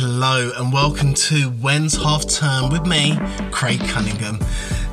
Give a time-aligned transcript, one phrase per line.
[0.00, 3.18] Hello and welcome to When's Half Term with me,
[3.50, 4.38] Craig Cunningham.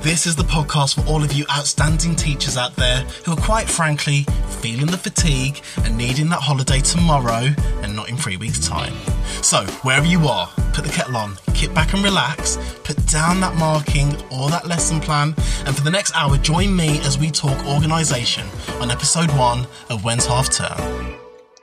[0.01, 3.69] This is the podcast for all of you outstanding teachers out there who are quite
[3.69, 4.25] frankly
[4.59, 7.47] feeling the fatigue and needing that holiday tomorrow
[7.83, 8.93] and not in three weeks' time.
[9.41, 13.55] So, wherever you are, put the kettle on, kick back and relax, put down that
[13.55, 15.33] marking or that lesson plan,
[15.65, 18.45] and for the next hour, join me as we talk organisation
[18.81, 21.17] on episode one of When's Half Term.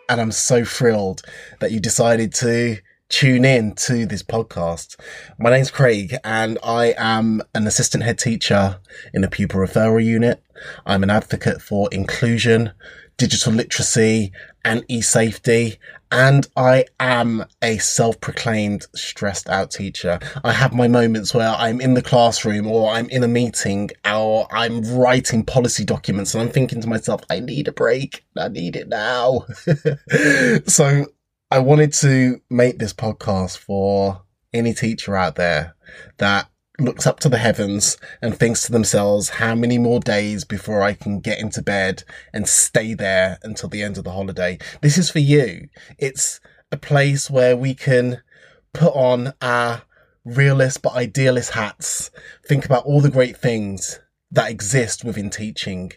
[0.09, 1.21] And I'm so thrilled
[1.61, 2.79] that you decided to
[3.15, 4.97] tune in to this podcast.
[5.39, 8.81] My name's Craig and I am an assistant head teacher
[9.13, 10.43] in a pupil referral unit.
[10.85, 12.73] I'm an advocate for inclusion,
[13.17, 14.33] digital literacy
[14.65, 15.79] and e-safety.
[16.11, 20.19] And I am a self-proclaimed stressed out teacher.
[20.43, 24.49] I have my moments where I'm in the classroom or I'm in a meeting or
[24.53, 28.25] I'm writing policy documents and I'm thinking to myself, I need a break.
[28.37, 29.47] I need it now.
[30.67, 31.07] so
[31.55, 35.77] I wanted to make this podcast for any teacher out there
[36.17, 40.83] that looks up to the heavens and thinks to themselves, how many more days before
[40.83, 44.59] I can get into bed and stay there until the end of the holiday?
[44.83, 45.69] This is for you.
[45.97, 46.41] It's
[46.73, 48.21] a place where we can
[48.73, 49.83] put on our
[50.25, 52.11] realist but idealist hats,
[52.45, 54.01] think about all the great things
[54.33, 55.93] that exist within teaching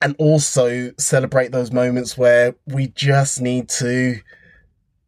[0.00, 4.16] and also celebrate those moments where we just need to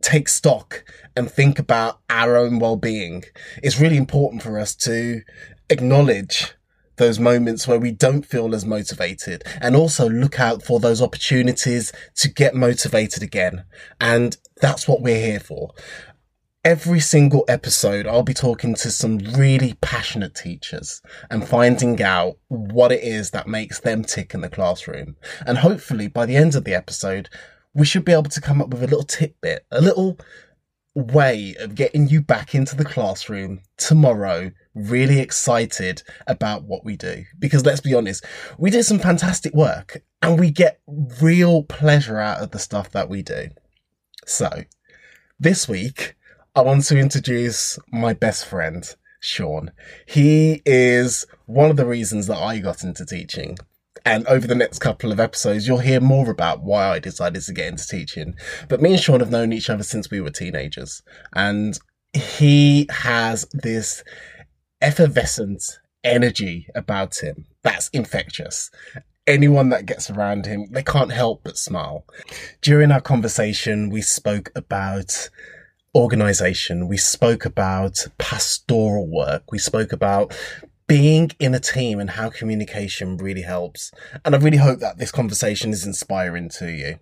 [0.04, 0.84] take stock
[1.16, 3.24] and think about our own well-being.
[3.62, 5.22] It's really important for us to
[5.70, 6.52] acknowledge
[6.96, 11.92] those moments where we don't feel as motivated and also look out for those opportunities
[12.16, 13.64] to get motivated again.
[14.00, 15.72] And that's what we're here for.
[16.64, 22.92] Every single episode, I'll be talking to some really passionate teachers and finding out what
[22.92, 25.16] it is that makes them tick in the classroom.
[25.46, 27.28] And hopefully by the end of the episode,
[27.74, 30.18] we should be able to come up with a little tidbit, a little
[30.94, 37.24] way of getting you back into the classroom tomorrow really excited about what we do.
[37.38, 38.24] Because let's be honest
[38.58, 40.80] we did some fantastic work and we get
[41.20, 43.48] real pleasure out of the stuff that we do.
[44.26, 44.64] So
[45.40, 46.14] this week
[46.54, 49.72] i want to introduce my best friend sean.
[50.06, 53.58] He is one of the reasons that i got into teaching
[54.04, 57.52] and over the next couple of episodes, you'll hear more about why I decided to
[57.52, 58.34] get into teaching.
[58.68, 61.02] But me and Sean have known each other since we were teenagers.
[61.34, 61.78] And
[62.12, 64.04] he has this
[64.80, 65.62] effervescent
[66.04, 68.70] energy about him that's infectious.
[69.26, 72.04] Anyone that gets around him, they can't help but smile.
[72.60, 75.30] During our conversation, we spoke about
[75.94, 76.88] organization.
[76.88, 79.50] We spoke about pastoral work.
[79.50, 80.36] We spoke about
[80.86, 83.90] being in a team and how communication really helps.
[84.24, 86.98] And I really hope that this conversation is inspiring to you.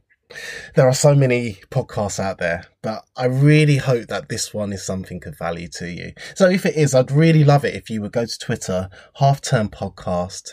[0.75, 4.84] There are so many podcasts out there, but I really hope that this one is
[4.84, 6.12] something of value to you.
[6.34, 9.41] So if it is, I'd really love it if you would go to Twitter, half
[9.41, 10.53] term podcast,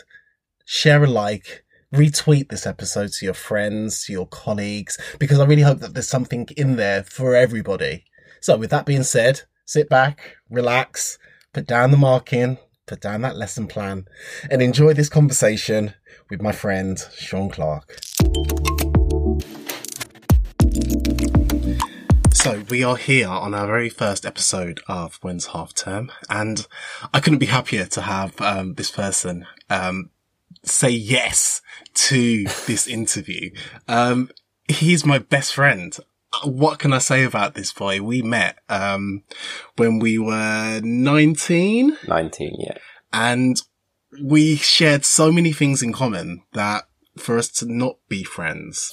[0.66, 1.64] share a like,
[1.94, 6.08] retweet this episode to your friends, to your colleagues, because I really hope that there's
[6.08, 8.04] something in there for everybody.
[8.40, 11.18] So with that being said, sit back, relax,
[11.52, 12.58] put down the marking,
[12.90, 14.04] put down that lesson plan,
[14.50, 15.94] and enjoy this conversation
[16.28, 18.00] with my friend Sean Clark.
[22.34, 26.66] So we are here on our very first episode of When's Half Term, and
[27.14, 30.10] I couldn't be happier to have um, this person um,
[30.64, 31.62] say yes
[31.94, 33.50] to this interview.
[33.86, 34.30] Um,
[34.66, 35.96] he's my best friend
[36.44, 38.00] what can I say about this boy?
[38.00, 39.22] We met, um,
[39.76, 41.96] when we were 19.
[42.06, 42.78] 19, yeah.
[43.12, 43.60] And
[44.22, 46.84] we shared so many things in common that
[47.18, 48.92] for us to not be friends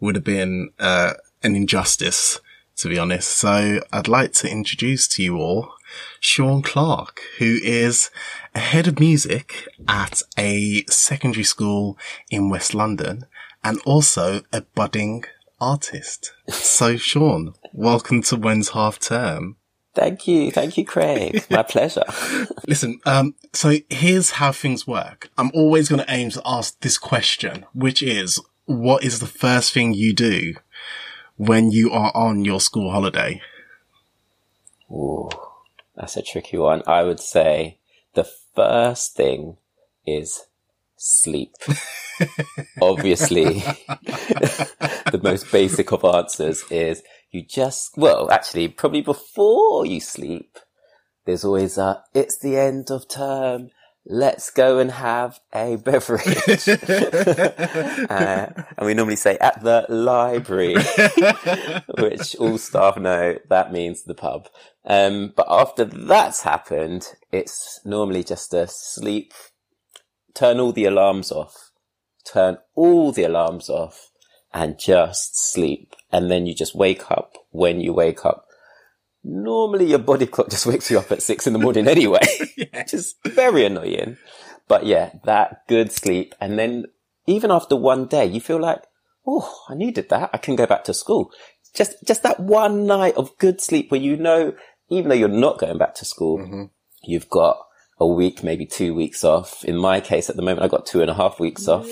[0.00, 2.40] would have been, uh, an injustice,
[2.76, 3.28] to be honest.
[3.28, 5.72] So I'd like to introduce to you all
[6.20, 8.10] Sean Clark, who is
[8.54, 11.98] a head of music at a secondary school
[12.30, 13.26] in West London
[13.62, 15.24] and also a budding
[15.60, 16.32] artist.
[16.48, 19.56] So, Sean, welcome to When's Half Term.
[19.94, 20.52] Thank you.
[20.52, 21.44] Thank you, Craig.
[21.50, 22.04] My pleasure.
[22.66, 25.28] Listen, um, so here's how things work.
[25.36, 29.72] I'm always going to aim to ask this question, which is, what is the first
[29.72, 30.54] thing you do
[31.36, 33.40] when you are on your school holiday?
[34.90, 35.30] Ooh,
[35.96, 36.82] that's a tricky one.
[36.86, 37.78] I would say
[38.14, 39.56] the first thing
[40.06, 40.46] is
[40.98, 41.54] sleep.
[42.82, 43.54] Obviously,
[45.10, 50.58] the most basic of answers is you just, well, actually, probably before you sleep,
[51.26, 53.70] there's always a, it's the end of term.
[54.08, 56.68] let's go and have a beverage.
[58.10, 58.46] uh,
[58.76, 60.74] and we normally say at the library,
[61.98, 64.48] which all staff know that means the pub.
[64.84, 69.34] Um, but after that's happened, it's normally just a sleep,
[70.38, 71.70] turn all the alarms off,
[72.30, 74.10] turn all the alarms off
[74.52, 75.94] and just sleep.
[76.12, 78.48] And then you just wake up when you wake up
[79.24, 82.24] normally your body clock just wakes you up at six in the morning anyway,
[82.56, 84.16] which is very annoying.
[84.66, 86.34] But yeah, that good sleep.
[86.40, 86.86] And then
[87.26, 88.82] even after one day, you feel like,
[89.26, 90.30] oh, I needed that.
[90.32, 91.30] I can go back to school.
[91.74, 94.54] Just, just that one night of good sleep where you know,
[94.88, 96.64] even though you're not going back to school, mm-hmm.
[97.02, 97.58] you've got
[98.00, 99.64] a week, maybe two weeks off.
[99.64, 101.88] In my case, at the moment, I got two and a half weeks off.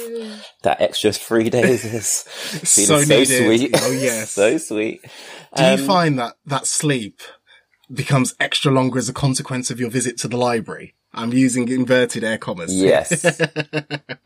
[0.63, 3.71] That extra three days is so, so sweet.
[3.75, 5.03] Oh yes, so sweet.
[5.57, 7.21] Do um, you find that that sleep
[7.93, 10.95] becomes extra longer as a consequence of your visit to the library?
[11.13, 12.75] I'm using inverted air commas.
[12.75, 13.41] Yes,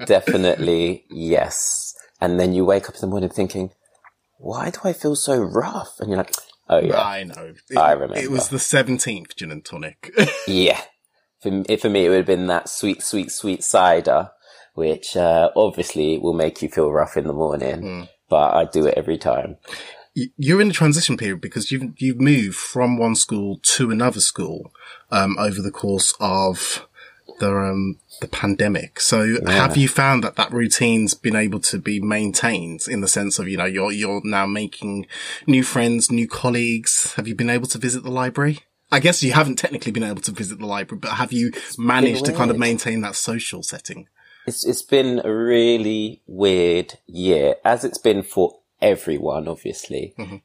[0.07, 1.95] definitely yes.
[2.21, 3.71] And then you wake up in the morning thinking,
[4.39, 6.35] "Why do I feel so rough?" And you're like,
[6.69, 7.55] "Oh yeah, I know.
[7.71, 8.19] It, I remember.
[8.19, 10.13] It was the seventeenth gin and tonic."
[10.49, 10.83] yeah,
[11.41, 14.31] for, for me, it would have been that sweet, sweet, sweet cider,
[14.75, 17.83] which uh, obviously will make you feel rough in the morning.
[17.83, 18.09] Mm.
[18.29, 19.57] But I do it every time.
[20.15, 24.73] You're in a transition period because you've you've moved from one school to another school
[25.11, 26.87] um, over the course of
[27.39, 29.01] the um, the pandemic.
[29.01, 29.51] So yeah.
[29.51, 33.49] have you found that that routine's been able to be maintained in the sense of,
[33.49, 35.07] you know, you're, you're now making
[35.47, 37.15] new friends, new colleagues.
[37.15, 38.61] Have you been able to visit the library?
[38.93, 41.79] I guess you haven't technically been able to visit the library, but have you it's
[41.79, 44.09] managed to kind of maintain that social setting?
[44.47, 50.15] It's it's been a really weird year, as it's been for everyone, obviously.
[50.19, 50.37] Mm-hmm.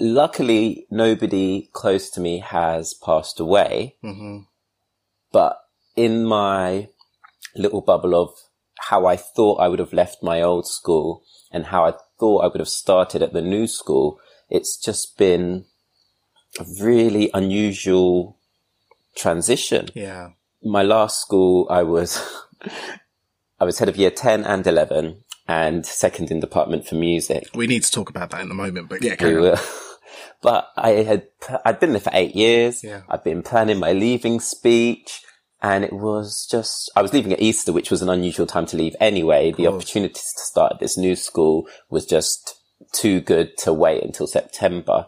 [0.00, 3.96] Luckily, nobody close to me has passed away.
[4.02, 4.44] Mm-hmm.
[5.32, 5.58] But
[5.96, 6.88] in my
[7.54, 8.30] little bubble of
[8.88, 12.46] how I thought I would have left my old school and how I thought I
[12.48, 14.18] would have started at the new school,
[14.48, 15.66] it's just been
[16.58, 18.38] a really unusual
[19.16, 19.88] transition.
[19.94, 20.30] Yeah.
[20.62, 22.22] My last school, I was,
[23.60, 27.48] I was head of year 10 and 11 and second in department for music.
[27.54, 29.58] We need to talk about that in a moment, but yeah, we will.
[30.42, 31.28] But I had,
[31.64, 32.82] I'd been there for eight years.
[32.82, 33.02] Yeah.
[33.08, 35.22] I'd been planning my leaving speech
[35.62, 38.76] and it was just, I was leaving at Easter, which was an unusual time to
[38.76, 39.52] leave anyway.
[39.52, 42.56] The opportunity to start at this new school was just
[42.92, 45.06] too good to wait until September.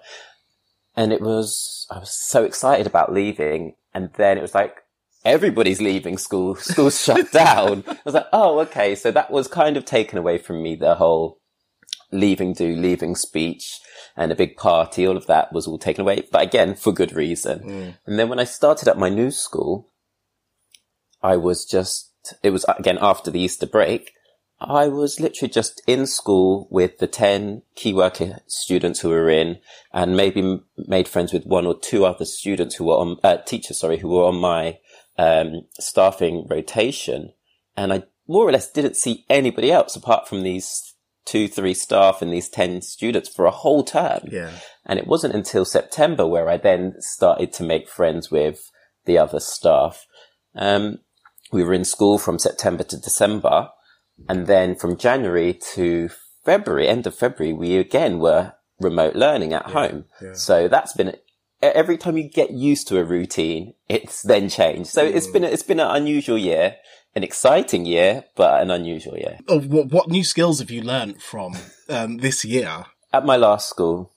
[0.96, 3.74] And it was, I was so excited about leaving.
[3.92, 4.78] And then it was like,
[5.24, 6.54] everybody's leaving school.
[6.56, 7.84] School's shut down.
[7.88, 8.94] I was like, oh, okay.
[8.94, 10.76] So that was kind of taken away from me.
[10.76, 11.40] The whole
[12.14, 13.80] leaving do, leaving speech
[14.16, 15.06] and a big party.
[15.06, 17.60] All of that was all taken away, but again, for good reason.
[17.60, 17.94] Mm.
[18.06, 19.90] And then when I started at my new school,
[21.22, 22.12] I was just,
[22.42, 24.12] it was again after the Easter break.
[24.60, 29.58] I was literally just in school with the 10 key worker students who were in
[29.92, 33.80] and maybe made friends with one or two other students who were on, uh, teachers,
[33.80, 34.78] sorry, who were on my,
[35.18, 37.32] um, staffing rotation.
[37.76, 42.22] And I more or less didn't see anybody else apart from these two, three staff
[42.22, 44.20] and these 10 students for a whole term.
[44.30, 44.52] Yeah.
[44.86, 48.70] And it wasn't until September where I then started to make friends with
[49.04, 50.06] the other staff.
[50.54, 50.98] Um,
[51.52, 53.70] we were in school from September to December
[54.28, 56.10] and then from January to
[56.44, 60.04] February, end of February, we again were remote learning at yeah, home.
[60.20, 60.34] Yeah.
[60.34, 61.16] So that's been
[61.62, 64.90] every time you get used to a routine, it's then changed.
[64.90, 65.14] So mm.
[65.14, 66.76] it's been it's been an unusual year,
[67.14, 69.38] an exciting year, but an unusual year.
[69.48, 71.56] Oh, what, what new skills have you learned from
[71.88, 72.84] um, this year?
[73.12, 74.12] At my last school,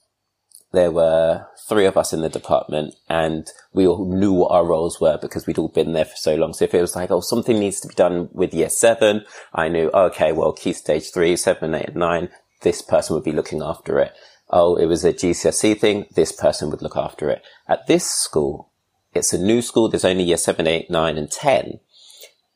[0.78, 5.00] there were three of us in the department and we all knew what our roles
[5.00, 6.52] were because we'd all been there for so long.
[6.52, 9.66] So if it was like, oh, something needs to be done with year seven, I
[9.68, 12.28] knew, oh, okay, well, key stage three, seven, eight, and nine,
[12.62, 14.12] this person would be looking after it.
[14.50, 16.06] Oh, it was a GCSE thing.
[16.14, 17.42] This person would look after it.
[17.66, 18.70] At this school,
[19.12, 19.88] it's a new school.
[19.88, 21.80] There's only year seven, eight, nine, and 10.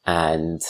[0.06, 0.62] And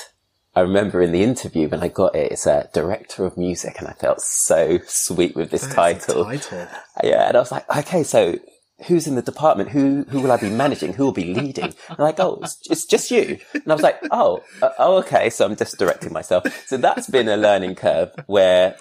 [0.54, 3.88] I remember in the interview when I got it, it's a director of music, and
[3.88, 6.24] I felt so sweet with this title.
[6.24, 6.68] title.
[7.02, 8.38] Yeah, and I was like, okay, so
[8.86, 9.70] who's in the department?
[9.70, 10.92] Who who will I be managing?
[10.92, 11.74] Who will be leading?
[11.88, 13.38] And like, oh, it's, it's just you.
[13.54, 15.30] And I was like, oh, uh, oh, okay.
[15.30, 16.44] So I'm just directing myself.
[16.66, 18.76] So that's been a learning curve where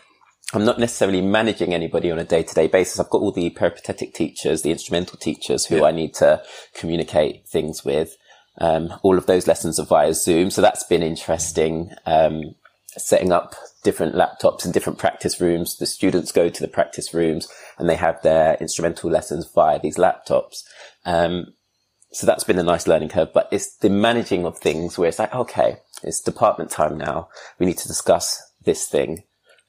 [0.53, 2.99] I'm not necessarily managing anybody on a day to day basis.
[2.99, 5.83] I've got all the peripatetic teachers, the instrumental teachers who yeah.
[5.83, 8.17] I need to communicate things with.
[8.57, 10.49] Um, all of those lessons are via Zoom.
[10.49, 11.91] So that's been interesting.
[12.05, 12.55] Um,
[12.97, 15.77] setting up different laptops in different practice rooms.
[15.77, 19.97] The students go to the practice rooms and they have their instrumental lessons via these
[19.97, 20.63] laptops.
[21.05, 21.53] Um,
[22.11, 25.19] so that's been a nice learning curve, but it's the managing of things where it's
[25.19, 27.29] like, okay, it's department time now.
[27.57, 29.23] We need to discuss this thing.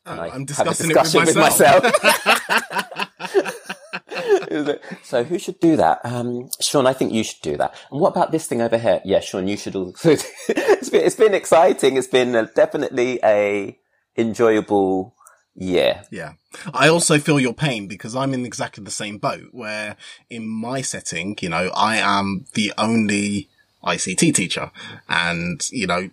[0.05, 1.85] And I I'm discussing it with myself.
[1.85, 3.69] With myself.
[5.02, 6.00] so who should do that?
[6.04, 7.75] Um, Sean, I think you should do that.
[7.90, 9.00] And what about this thing over here?
[9.04, 10.11] Yeah, Sean, you should also.
[10.49, 11.97] it's been, it's been exciting.
[11.97, 13.78] It's been a, definitely a
[14.16, 15.14] enjoyable
[15.54, 16.02] year.
[16.11, 16.33] Yeah.
[16.73, 19.97] I also feel your pain because I'm in exactly the same boat where
[20.31, 23.49] in my setting, you know, I am the only
[23.85, 24.71] ICT teacher
[25.09, 26.11] and, you know,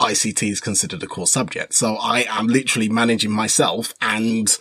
[0.00, 1.74] ICT is considered a core subject.
[1.74, 4.56] So I am literally managing myself and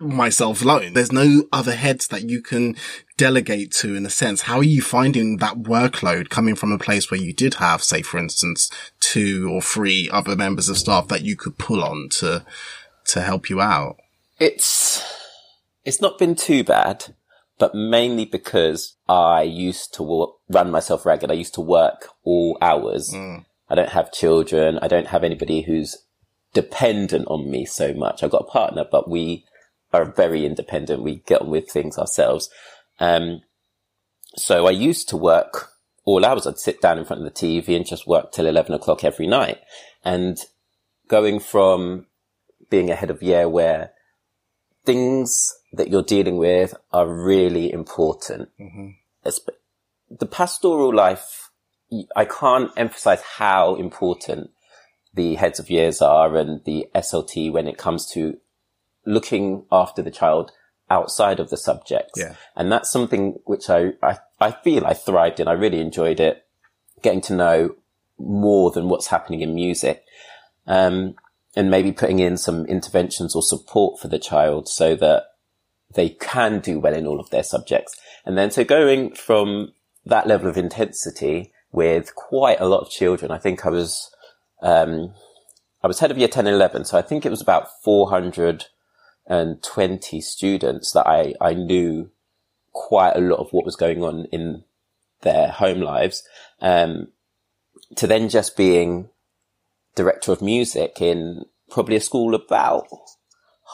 [0.00, 0.92] myself alone.
[0.92, 2.76] There's no other heads that you can
[3.16, 4.42] delegate to in a sense.
[4.42, 8.02] How are you finding that workload coming from a place where you did have, say,
[8.02, 12.44] for instance, two or three other members of staff that you could pull on to,
[13.06, 13.96] to help you out?
[14.38, 15.02] It's,
[15.84, 17.14] it's not been too bad,
[17.58, 21.30] but mainly because I used to run myself ragged.
[21.30, 23.12] I used to work all hours.
[23.12, 23.44] Mm.
[23.68, 24.78] I don't have children.
[24.80, 25.96] I don't have anybody who's
[26.54, 28.22] dependent on me so much.
[28.22, 29.44] I've got a partner, but we
[29.92, 31.02] are very independent.
[31.02, 32.50] We get on with things ourselves.
[33.00, 33.42] Um,
[34.36, 35.70] so I used to work
[36.04, 36.46] all hours.
[36.46, 39.26] I'd sit down in front of the TV and just work till 11 o'clock every
[39.26, 39.58] night.
[40.04, 40.38] And
[41.08, 42.06] going from
[42.70, 43.92] being ahead of year where
[44.84, 48.48] things that you're dealing with are really important.
[48.60, 48.90] Mm-hmm.
[50.10, 51.50] The pastoral life,
[52.16, 54.50] I can't emphasize how important
[55.14, 58.38] the heads of years are and the SLT when it comes to
[59.08, 60.52] looking after the child
[60.90, 62.18] outside of the subjects.
[62.18, 62.34] Yeah.
[62.56, 65.48] And that's something which I, I, I feel I thrived in.
[65.48, 66.46] I really enjoyed it,
[67.02, 67.76] getting to know
[68.18, 70.04] more than what's happening in music.
[70.66, 71.14] Um,
[71.56, 75.24] and maybe putting in some interventions or support for the child so that
[75.94, 77.98] they can do well in all of their subjects.
[78.24, 79.72] And then so going from
[80.04, 84.10] that level of intensity with quite a lot of children, I think I was,
[84.62, 85.14] um,
[85.82, 86.84] I was head of year 10 and 11.
[86.84, 87.68] So I think it was about
[89.28, 92.10] 420 students that I, I knew
[92.72, 94.64] quite a lot of what was going on in
[95.20, 96.22] their home lives.
[96.60, 97.08] Um,
[97.96, 99.08] to then just being
[99.94, 102.86] director of music in probably a school about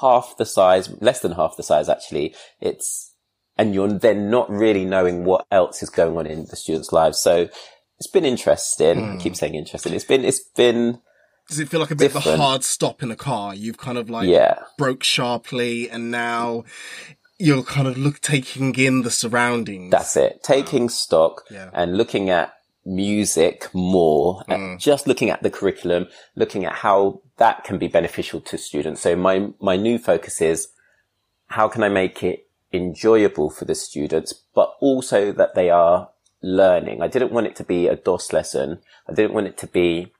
[0.01, 2.35] half the size, less than half the size actually.
[2.61, 3.13] It's,
[3.57, 7.21] and you're then not really knowing what else is going on in the students' lives.
[7.21, 7.49] So
[7.99, 8.97] it's been interesting.
[8.97, 9.15] Mm.
[9.15, 9.93] I keep saying interesting.
[9.93, 11.01] It's been, it's been,
[11.49, 12.27] does it feel like a bit different.
[12.27, 13.55] of a hard stop in a car?
[13.55, 14.61] You've kind of like yeah.
[14.79, 16.65] broke sharply and now
[17.39, 19.91] you're kind of look taking in the surroundings.
[19.91, 20.43] That's it.
[20.43, 20.89] Taking wow.
[20.89, 21.71] stock yeah.
[21.73, 22.55] and looking at
[22.87, 24.79] music more, mm.
[24.79, 29.01] just looking at the curriculum, looking at how that can be beneficial to students.
[29.01, 30.69] So my, my new focus is
[31.49, 36.11] how can I make it enjoyable for the students, but also that they are
[36.43, 37.03] learning.
[37.03, 38.81] I didn't want it to be a DOS lesson.
[39.09, 40.13] I didn't want it to be,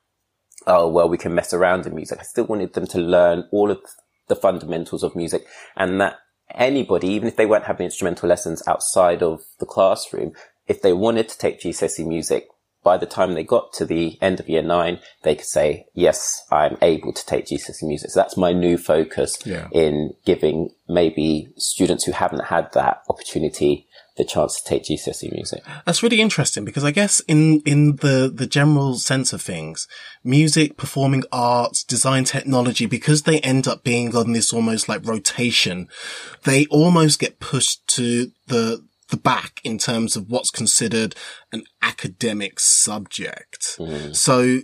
[0.67, 2.19] Uh, oh, well, we can mess around in music.
[2.21, 3.81] I still wanted them to learn all of
[4.29, 6.17] the fundamentals of music and that
[6.55, 10.33] anybody, even if they weren't having instrumental lessons outside of the classroom,
[10.67, 12.49] if they wanted to take GCSE music,
[12.83, 16.43] by the time they got to the end of year nine, they could say, yes,
[16.53, 18.11] I'm able to take GCSE music.
[18.11, 19.69] So that's my new focus yeah.
[19.73, 25.65] in giving maybe students who haven't had that opportunity the chance to take GCSE music.
[25.85, 29.89] That's really interesting because I guess in, in the, the general sense of things,
[30.23, 35.89] music, performing arts, design technology, because they end up being on this almost like rotation,
[36.45, 41.17] they almost get pushed to the, the back in terms of what's considered
[41.53, 43.77] an academic subject.
[43.81, 44.15] Mm.
[44.15, 44.61] So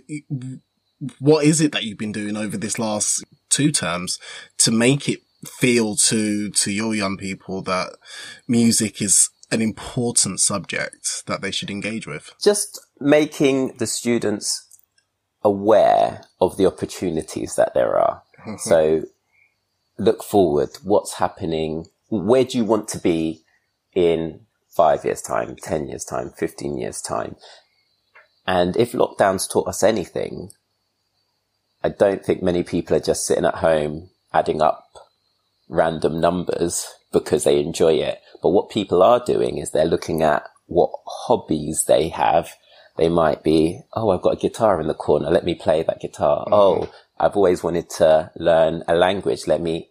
[1.19, 4.17] what is it that you've been doing over this last two terms
[4.59, 7.89] to make it feel to, to your young people that
[8.47, 12.33] music is an important subject that they should engage with?
[12.41, 14.67] Just making the students
[15.43, 18.23] aware of the opportunities that there are.
[18.41, 18.57] Mm-hmm.
[18.57, 19.03] so
[19.97, 20.69] look forward.
[20.83, 21.85] What's happening?
[22.09, 23.43] Where do you want to be
[23.93, 24.41] in
[24.71, 27.35] five years time, 10 years time, 15 years time.
[28.47, 30.51] And if lockdowns taught us anything,
[31.83, 34.87] I don't think many people are just sitting at home adding up
[35.67, 38.19] random numbers because they enjoy it.
[38.41, 42.53] But what people are doing is they're looking at what hobbies they have.
[42.97, 45.29] They might be, oh, I've got a guitar in the corner.
[45.29, 46.45] Let me play that guitar.
[46.45, 46.53] Mm-hmm.
[46.53, 49.47] Oh, I've always wanted to learn a language.
[49.47, 49.89] Let me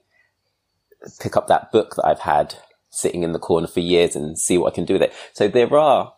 [1.21, 2.57] pick up that book that I've had
[2.91, 5.15] sitting in the corner for years and see what I can do with it.
[5.33, 6.15] So there are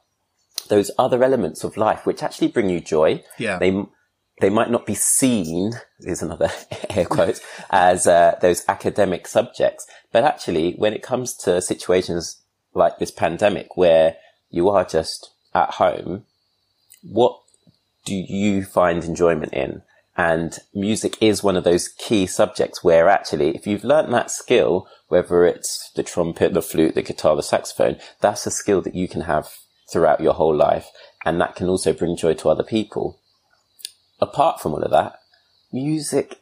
[0.69, 3.23] those other elements of life which actually bring you joy.
[3.39, 3.59] Yeah.
[3.59, 3.85] They,
[4.41, 6.51] they might not be seen, is another
[6.91, 9.87] air quote, as uh, those academic subjects.
[10.11, 12.43] But actually, when it comes to situations
[12.75, 14.17] like this pandemic where
[14.51, 16.25] you are just at home,
[17.03, 17.39] what
[18.05, 19.83] do you find enjoyment in?
[20.17, 24.87] And music is one of those key subjects where actually, if you've learned that skill,
[25.09, 29.09] whether it's the trumpet, the flute, the guitar, the saxophone, that's a skill that you
[29.09, 29.49] can have
[29.91, 30.89] throughout your whole life.
[31.25, 33.21] And that can also bring joy to other people.
[34.23, 35.19] Apart from all of that,
[35.73, 36.41] music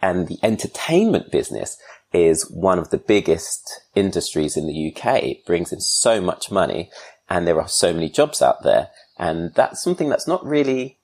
[0.00, 1.76] and the entertainment business
[2.14, 5.22] is one of the biggest industries in the UK.
[5.22, 6.90] It brings in so much money
[7.28, 8.88] and there are so many jobs out there.
[9.18, 10.96] And that's something that's not really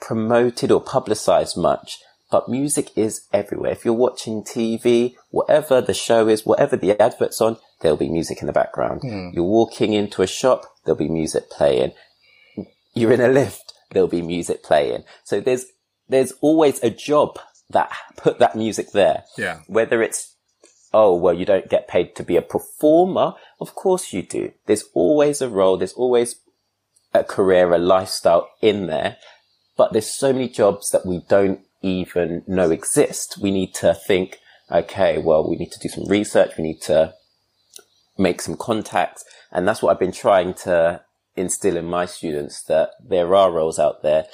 [0.00, 1.98] promoted or publicized much,
[2.30, 3.72] but music is everywhere.
[3.72, 8.40] If you're watching TV, whatever the show is, whatever the advert's on, there'll be music
[8.40, 9.02] in the background.
[9.02, 9.34] Mm.
[9.34, 11.92] You're walking into a shop, there'll be music playing.
[12.94, 15.04] You're in a lift, there'll be music playing.
[15.24, 15.66] So there's,
[16.08, 17.38] there's always a job
[17.70, 19.24] that put that music there.
[19.38, 19.60] Yeah.
[19.66, 20.34] Whether it's,
[20.92, 23.34] oh, well, you don't get paid to be a performer.
[23.60, 24.52] Of course you do.
[24.66, 25.76] There's always a role.
[25.78, 26.36] There's always
[27.14, 29.16] a career, a lifestyle in there.
[29.76, 33.38] But there's so many jobs that we don't even know exist.
[33.40, 34.38] We need to think,
[34.70, 36.52] okay, well, we need to do some research.
[36.58, 37.14] We need to
[38.18, 39.24] make some contacts.
[39.50, 41.02] And that's what I've been trying to
[41.36, 44.26] instill in my students that there are roles out there.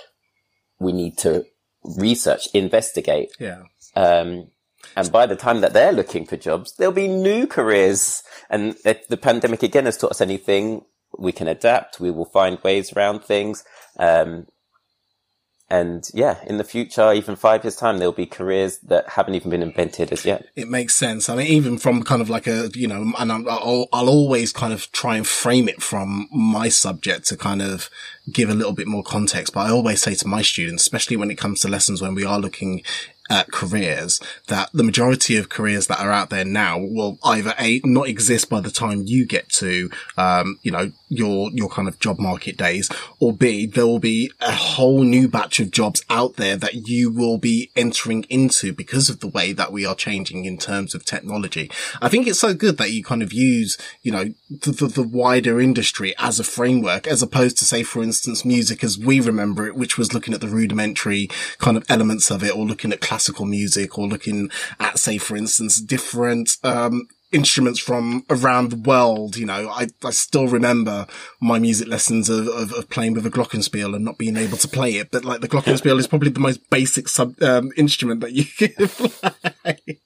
[0.79, 1.45] We need to
[1.85, 3.31] research, investigate.
[3.39, 3.63] Yeah.
[3.95, 4.49] Um,
[4.97, 8.23] and by the time that they're looking for jobs, there'll be new careers.
[8.49, 10.83] And if the pandemic again has taught us anything,
[11.19, 12.01] we can adapt.
[12.01, 13.65] We will find ways around things.
[13.99, 14.47] Um,
[15.71, 19.51] and yeah, in the future, even five years time, there'll be careers that haven't even
[19.51, 20.47] been invented as yet.
[20.57, 21.29] It makes sense.
[21.29, 24.73] I mean, even from kind of like a, you know, and I'll, I'll always kind
[24.73, 27.91] of try and frame it from my subject to kind of
[28.33, 29.53] give a little bit more context.
[29.53, 32.25] But I always say to my students, especially when it comes to lessons when we
[32.25, 32.83] are looking
[33.31, 37.81] uh, careers that the majority of careers that are out there now will either a
[37.85, 41.99] not exist by the time you get to um, you know your your kind of
[41.99, 46.37] job market days or b there will be a whole new batch of jobs out
[46.37, 50.45] there that you will be entering into because of the way that we are changing
[50.45, 51.71] in terms of technology.
[52.01, 55.03] I think it's so good that you kind of use you know the, the, the
[55.03, 59.67] wider industry as a framework as opposed to say for instance music as we remember
[59.67, 63.01] it which was looking at the rudimentary kind of elements of it or looking at
[63.01, 68.77] class classical music or looking at, say, for instance, different, um, instruments from around the
[68.77, 69.37] world.
[69.37, 71.09] You know, I, I still remember
[71.41, 74.69] my music lessons of, of, of, playing with a glockenspiel and not being able to
[74.69, 75.11] play it.
[75.11, 78.71] But like the glockenspiel is probably the most basic sub, um, instrument that you can
[78.89, 80.01] play.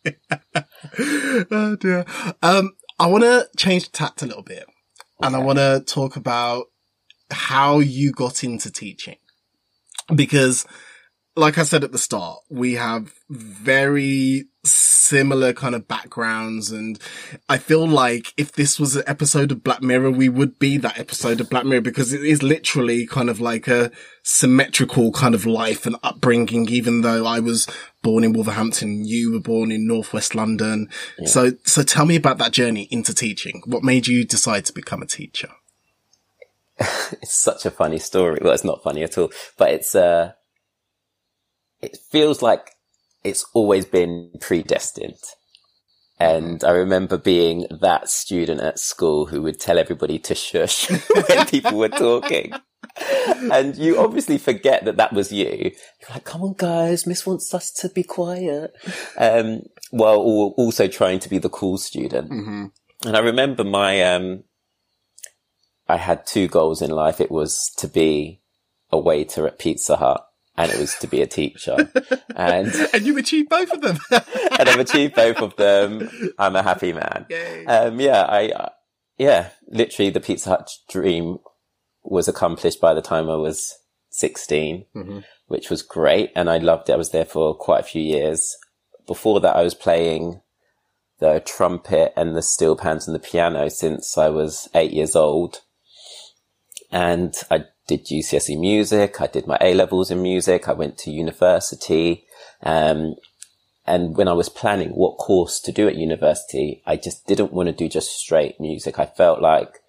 [1.50, 2.06] oh dear.
[2.42, 4.64] Um, I want to change the tact a little bit
[5.20, 6.64] and I want to talk about
[7.30, 9.16] how you got into teaching
[10.14, 10.66] because
[11.34, 16.70] like I said at the start, we have very similar kind of backgrounds.
[16.70, 16.98] And
[17.48, 20.98] I feel like if this was an episode of Black Mirror, we would be that
[20.98, 23.90] episode of Black Mirror because it is literally kind of like a
[24.22, 27.66] symmetrical kind of life and upbringing, even though I was
[28.02, 30.88] born in Wolverhampton, you were born in Northwest London.
[31.18, 31.28] Yeah.
[31.28, 33.62] So, so tell me about that journey into teaching.
[33.64, 35.50] What made you decide to become a teacher?
[36.78, 38.38] it's such a funny story.
[38.42, 40.32] Well, it's not funny at all, but it's, uh,
[41.82, 42.76] it feels like
[43.24, 45.18] it's always been predestined.
[46.18, 50.88] And I remember being that student at school who would tell everybody to shush
[51.28, 52.52] when people were talking.
[53.52, 55.72] and you obviously forget that that was you.
[56.00, 58.72] You're like, come on, guys, Miss wants us to be quiet.
[59.16, 62.30] Um, while also trying to be the cool student.
[62.30, 62.66] Mm-hmm.
[63.06, 64.44] And I remember my, um,
[65.88, 67.20] I had two goals in life.
[67.20, 68.40] It was to be
[68.92, 70.24] a waiter at Pizza Hut
[70.56, 71.90] and it was to be a teacher.
[72.36, 73.98] And and you achieved both of them.
[74.10, 76.10] and I've achieved both of them.
[76.38, 77.26] I'm a happy man.
[77.66, 78.68] Um, yeah, I, uh,
[79.18, 81.38] yeah, literally the Pizza Hut dream
[82.02, 83.78] was accomplished by the time I was
[84.10, 85.18] 16, mm-hmm.
[85.46, 86.30] which was great.
[86.36, 86.94] And I loved it.
[86.94, 88.56] I was there for quite a few years.
[89.06, 90.42] Before that, I was playing
[91.18, 95.60] the trumpet and the steel pans and the piano since I was eight years old.
[96.90, 99.20] And I did GCSE music.
[99.20, 100.68] I did my A levels in music.
[100.68, 102.24] I went to university.
[102.62, 103.16] Um,
[103.86, 107.68] and when I was planning what course to do at university, I just didn't want
[107.68, 108.98] to do just straight music.
[108.98, 109.80] I felt like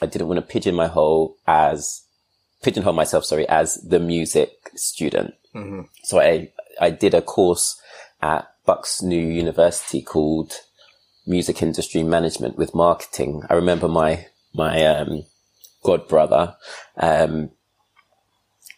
[0.00, 2.04] I didn't want to pigeon my hole as
[2.62, 5.34] pigeonhole myself, sorry, as the music student.
[5.54, 5.82] Mm-hmm.
[6.04, 7.80] So I, I did a course
[8.22, 10.54] at Bucks New University called
[11.26, 13.42] Music Industry Management with Marketing.
[13.50, 15.24] I remember my, my, um,
[15.84, 16.56] god brother,
[16.96, 17.50] um,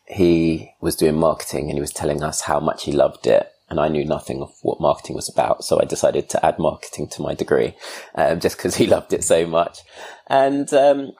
[0.06, 3.50] he was doing marketing and he was telling us how much he loved it.
[3.68, 5.64] And I knew nothing of what marketing was about.
[5.64, 7.74] So I decided to add marketing to my degree,
[8.14, 9.80] um, just because he loved it so much.
[10.28, 11.12] And, um,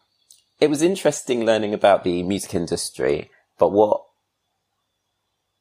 [0.61, 4.03] it was interesting learning about the music industry, but what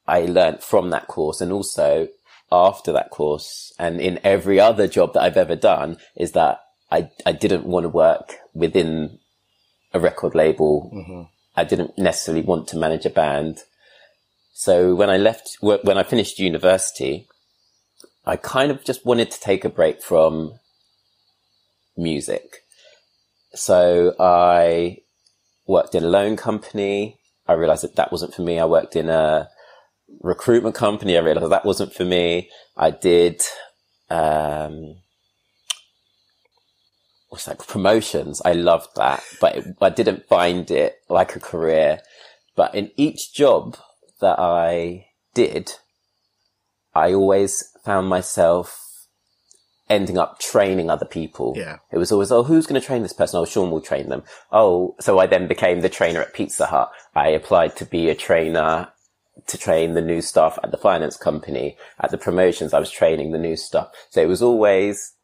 [0.08, 2.08] I learned from that course and also
[2.52, 6.62] after that course and in every other job that I've ever done is that
[6.92, 9.20] I, I didn't want to work within
[9.96, 10.92] a record label.
[10.94, 11.22] Mm-hmm.
[11.56, 13.64] I didn't necessarily want to manage a band.
[14.54, 17.28] So when I left, when I finished university,
[18.26, 20.60] I kind of just wanted to take a break from
[21.96, 22.64] music.
[23.54, 24.98] So I
[25.66, 27.20] worked in a loan company.
[27.48, 28.60] I realized that that wasn't for me.
[28.60, 29.50] I worked in a
[30.22, 31.18] recruitment company.
[31.18, 32.50] I realized that wasn't for me.
[32.76, 33.42] I did,
[34.10, 34.98] um,
[37.36, 37.68] what's that?
[37.68, 38.42] Promotions.
[38.46, 42.00] I loved that, but it, I didn't find it like a career.
[42.56, 43.78] But in each job
[44.22, 45.74] that I did,
[46.94, 48.82] I always found myself
[49.90, 51.54] ending up training other people.
[51.58, 51.80] Yeah.
[51.92, 53.38] It was always, oh, who's going to train this person?
[53.38, 54.24] Oh, Sean will train them.
[54.54, 56.90] Oh, so I then became the trainer at Pizza Hut.
[57.14, 58.88] I applied to be a trainer
[59.48, 61.76] to train the new staff at the finance company.
[62.00, 63.90] At the promotions, I was training the new staff.
[64.10, 65.15] So it was always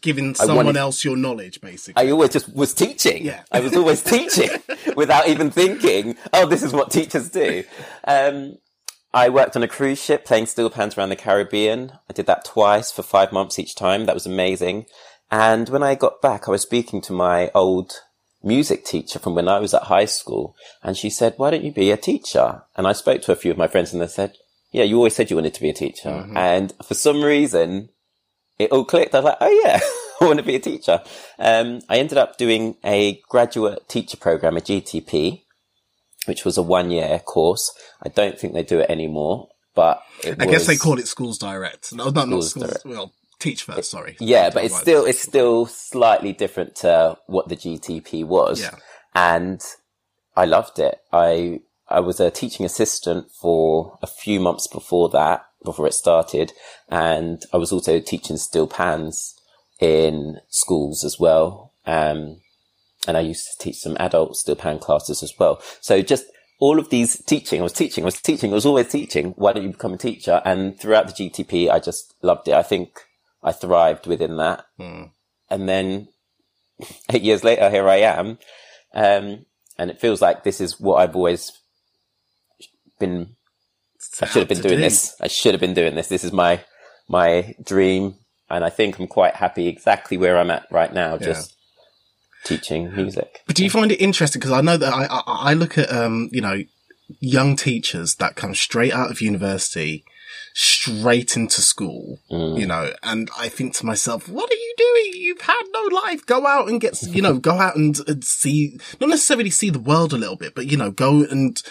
[0.00, 2.02] giving someone wanted, else your knowledge, basically.
[2.02, 3.24] I always just was teaching.
[3.24, 3.42] Yeah.
[3.50, 4.50] I was always teaching
[4.96, 7.64] without even thinking, oh, this is what teachers do.
[8.06, 8.58] Um,
[9.12, 11.92] I worked on a cruise ship playing steel pans around the Caribbean.
[12.10, 14.06] I did that twice for five months each time.
[14.06, 14.86] That was amazing.
[15.30, 18.00] And when I got back, I was speaking to my old
[18.42, 20.56] music teacher from when I was at high school.
[20.82, 22.62] And she said, why don't you be a teacher?
[22.76, 24.34] And I spoke to a few of my friends and they said,
[24.72, 26.08] yeah, you always said you wanted to be a teacher.
[26.08, 26.36] Mm-hmm.
[26.36, 27.90] And for some reason,
[28.58, 29.14] it all clicked.
[29.14, 29.80] I was like, oh yeah,
[30.20, 31.02] I want to be a teacher.
[31.38, 35.42] Um, I ended up doing a graduate teacher program, a GTP,
[36.26, 37.72] which was a one year course.
[38.02, 41.92] I don't think they do it anymore, but I guess they call it schools direct.
[41.92, 42.84] No, not, not schools, direct.
[42.86, 44.16] well, teach first, sorry.
[44.20, 48.60] Yeah, but it's still, it's still slightly different to what the GTP was.
[48.60, 48.76] Yeah.
[49.14, 49.60] And
[50.36, 50.98] I loved it.
[51.12, 56.52] I, I was a teaching assistant for a few months before that, before it started.
[56.88, 59.34] And I was also teaching steel pans
[59.80, 61.72] in schools as well.
[61.86, 62.40] Um,
[63.06, 65.60] and I used to teach some adult steel pan classes as well.
[65.80, 66.24] So just
[66.60, 69.34] all of these teaching, I was teaching, I was teaching, I was always teaching.
[69.36, 70.40] Why don't you become a teacher?
[70.44, 72.54] And throughout the GTP, I just loved it.
[72.54, 73.00] I think
[73.42, 74.64] I thrived within that.
[74.78, 75.10] Mm.
[75.50, 76.08] And then
[77.12, 78.38] eight years later, here I am.
[78.94, 79.46] Um,
[79.76, 81.52] and it feels like this is what I've always
[82.98, 83.36] been.
[84.20, 84.82] I should have been doing do.
[84.82, 85.16] this.
[85.20, 86.08] I should have been doing this.
[86.08, 86.60] This is my,
[87.08, 88.16] my dream.
[88.50, 91.12] And I think I'm quite happy exactly where I'm at right now.
[91.14, 91.26] Yeah.
[91.26, 91.56] Just
[92.44, 93.40] teaching music.
[93.46, 94.38] But do you find it interesting?
[94.38, 96.62] Because I know that I, I, I look at, um, you know,
[97.20, 100.04] young teachers that come straight out of university,
[100.52, 102.58] straight into school, mm.
[102.58, 105.22] you know, and I think to myself, what are you doing?
[105.22, 106.24] You've had no life.
[106.26, 109.80] Go out and get, you know, go out and, and see, not necessarily see the
[109.80, 111.62] world a little bit, but, you know, go and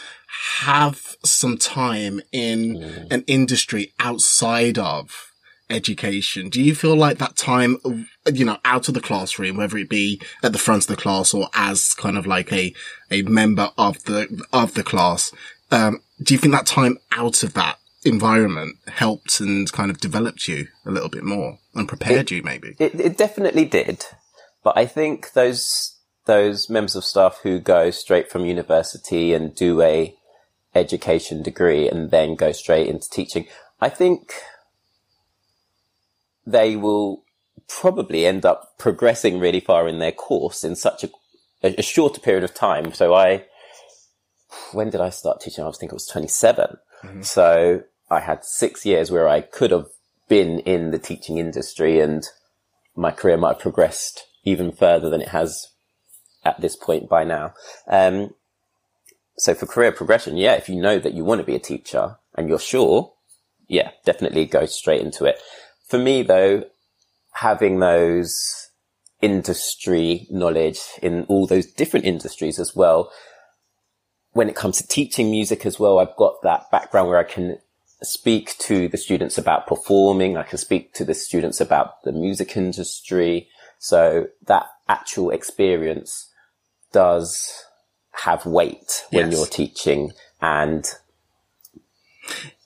[0.62, 3.12] have some time in mm.
[3.12, 5.32] an industry outside of
[5.69, 6.50] education.
[6.50, 7.78] Do you feel like that time,
[8.32, 11.34] you know, out of the classroom, whether it be at the front of the class
[11.34, 12.74] or as kind of like a,
[13.12, 15.32] a member of the, of the class,
[15.72, 20.48] um, do you think that time out of that environment helped and kind of developed
[20.48, 22.76] you a little bit more and prepared it, you maybe?
[22.80, 24.06] It, it definitely did.
[24.63, 29.82] But I think those, those members of staff who go straight from university and do
[29.82, 30.15] a
[30.75, 33.47] education degree and then go straight into teaching,
[33.79, 34.33] I think
[36.45, 37.23] they will
[37.67, 41.09] probably end up progressing really far in their course in such a,
[41.63, 42.93] a, shorter period of time.
[42.93, 43.45] So I,
[44.71, 45.63] when did I start teaching?
[45.63, 46.77] I was thinking it was 27.
[47.03, 47.21] Mm-hmm.
[47.21, 49.88] So I had six years where I could have
[50.27, 52.27] been in the teaching industry and
[52.95, 55.67] my career might have progressed even further than it has
[56.43, 57.53] at this point by now.
[57.88, 58.33] Um,
[59.38, 62.17] so for career progression, yeah, if you know that you want to be a teacher
[62.36, 63.13] and you're sure,
[63.67, 65.39] yeah, definitely go straight into it
[65.93, 66.63] for me though,
[67.34, 68.69] having those
[69.22, 73.12] industry knowledge in all those different industries as well,
[74.32, 77.60] when it comes to teaching music as well, I've got that background where I can
[78.02, 80.36] speak to the students about performing.
[80.36, 83.48] I can speak to the students about the music industry.
[83.78, 86.28] So that actual experience
[86.91, 87.65] does
[88.21, 89.38] have weight when yes.
[89.38, 90.86] you're teaching and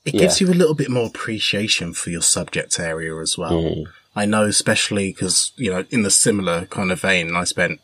[0.05, 0.21] it yeah.
[0.21, 3.51] gives you a little bit more appreciation for your subject area as well.
[3.51, 3.85] Mm.
[4.15, 7.79] I know, especially because, you know, in the similar kind of vein, I spent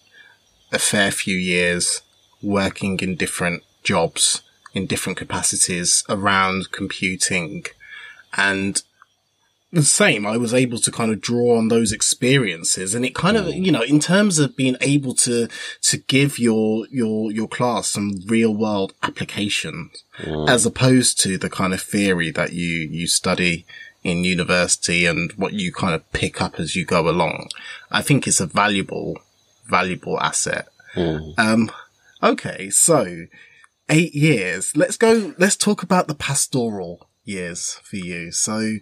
[0.72, 2.02] a fair few years
[2.42, 4.42] working in different jobs
[4.74, 7.66] in different capacities around computing
[8.36, 8.82] and
[9.74, 10.26] the same.
[10.26, 13.72] I was able to kind of draw on those experiences and it kind of, you
[13.72, 15.48] know, in terms of being able to,
[15.82, 20.48] to give your, your, your class some real world applications mm.
[20.48, 23.66] as opposed to the kind of theory that you, you study
[24.04, 27.50] in university and what you kind of pick up as you go along.
[27.92, 29.18] I think it's a valuable,
[29.66, 30.68] valuable asset.
[30.96, 31.34] Mm.
[31.40, 31.72] Um,
[32.22, 32.70] okay.
[32.70, 33.26] So
[33.90, 34.78] eight years.
[34.78, 38.32] Let's go, let's talk about the pastoral years for you.
[38.32, 38.78] So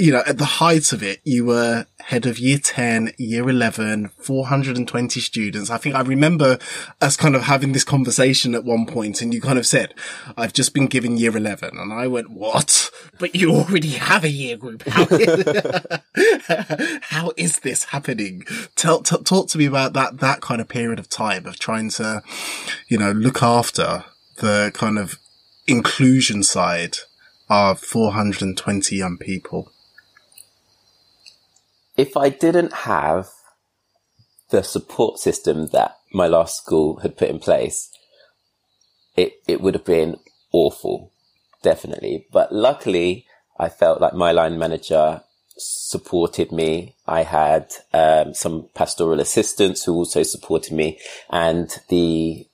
[0.00, 4.08] you know, at the height of it, you were head of year 10, year 11,
[4.16, 5.68] 420 students.
[5.68, 6.58] I think I remember
[7.02, 9.92] us kind of having this conversation at one point and you kind of said,
[10.38, 11.76] I've just been given year 11.
[11.76, 12.90] And I went, what?
[13.18, 14.84] But you already have a year group.
[14.88, 15.44] How is,
[17.02, 18.44] how is this happening?
[18.76, 21.90] Tell, t- talk to me about that, that kind of period of time of trying
[21.90, 22.22] to,
[22.88, 24.04] you know, look after
[24.38, 25.18] the kind of
[25.66, 26.96] inclusion side
[27.50, 29.70] of 420 young people
[32.00, 33.28] if I didn't have
[34.48, 37.90] the support system that my last school had put in place,
[39.16, 40.16] it, it would have been
[40.50, 41.12] awful,
[41.62, 42.26] definitely.
[42.32, 43.26] But luckily,
[43.58, 45.20] I felt like my line manager
[45.58, 46.96] supported me.
[47.06, 52.48] I had um, some pastoral assistants who also supported me, and the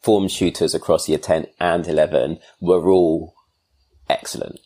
[0.00, 3.34] form tutors across year 10 and 11 were all
[4.08, 4.60] excellent.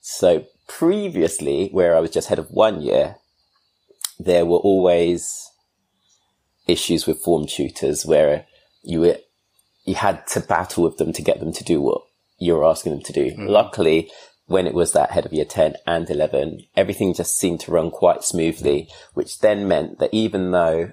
[0.00, 3.16] So previously, where I was just head of one year,
[4.18, 5.50] there were always
[6.66, 8.46] issues with form tutors where
[8.82, 9.16] you were,
[9.84, 12.02] you had to battle with them to get them to do what
[12.38, 13.32] you were asking them to do.
[13.32, 13.48] Mm.
[13.48, 14.10] Luckily,
[14.46, 17.90] when it was that head of year 10 and 11, everything just seemed to run
[17.90, 20.92] quite smoothly, which then meant that even though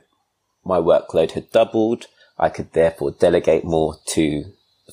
[0.63, 2.07] my workload had doubled,
[2.37, 4.45] I could therefore delegate more to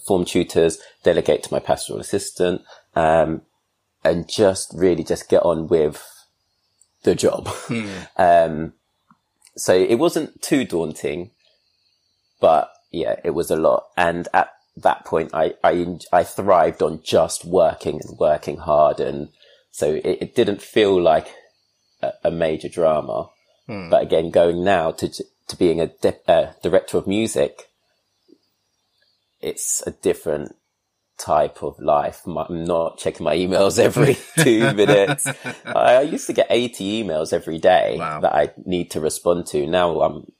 [0.06, 2.62] form tutors, delegate to my pastoral assistant,
[2.94, 3.42] um,
[4.04, 6.06] and just really just get on with
[7.02, 7.48] the job.
[7.48, 7.88] Hmm.
[8.16, 8.72] Um,
[9.56, 11.30] so it wasn't too daunting,
[12.40, 13.86] but yeah, it was a lot.
[13.96, 19.00] And at that point, I, I, I thrived on just working and working hard.
[19.00, 19.28] And
[19.70, 21.28] so it, it didn't feel like
[22.00, 23.28] a, a major drama.
[23.66, 23.90] Hmm.
[23.90, 27.68] But again, going now to, to being a de- director of music,
[29.40, 30.56] it's a different
[31.22, 32.22] type of life.
[32.26, 35.26] I'm not checking my emails every two minutes.
[35.64, 38.20] I used to get 80 emails every day wow.
[38.20, 39.66] that I need to respond to.
[39.66, 40.32] Now I'm,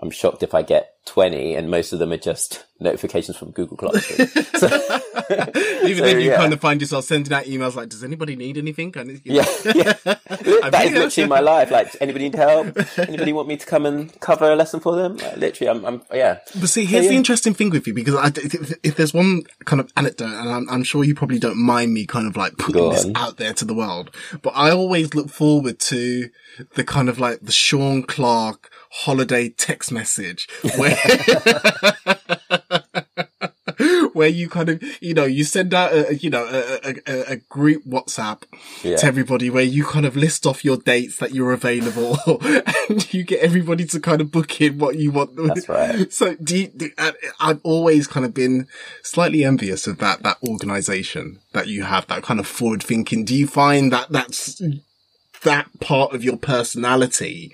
[0.00, 3.76] I'm shocked if I get 20 and most of them are just notifications from Google
[3.76, 4.28] Classroom.
[4.54, 4.68] So,
[5.84, 6.36] Even so, then you yeah.
[6.36, 8.92] kind of find yourself sending out emails like, does anybody need anything?
[8.92, 9.94] Kind of, yeah, yeah.
[10.04, 11.70] that is literally my life.
[11.70, 12.76] Like, anybody need help?
[12.98, 15.16] Anybody want me to come and cover a lesson for them?
[15.16, 16.38] Like, literally, I'm, I'm, yeah.
[16.58, 17.08] But see, here's so, yeah.
[17.10, 20.50] the interesting thing with you because I, if, if, there's one kind of anecdote and
[20.50, 23.54] I'm, I'm, sure you probably don't mind me kind of like putting this out there
[23.54, 26.30] to the world, but I always look forward to
[26.74, 30.96] the kind of like the Sean Clark holiday text message where
[34.14, 37.36] where you kind of, you know, you send out a, you know, a, a, a
[37.36, 38.44] group WhatsApp
[38.82, 38.96] yeah.
[38.96, 42.16] to everybody where you kind of list off your dates that you're available
[42.88, 45.36] and you get everybody to kind of book in what you want.
[45.36, 46.08] That's right.
[46.14, 46.90] So do you, do,
[47.40, 48.68] I've always kind of been
[49.02, 53.24] slightly envious of that, that organization that you have, that kind of forward thinking.
[53.24, 54.62] Do you find that that's,
[55.42, 57.52] that part of your personality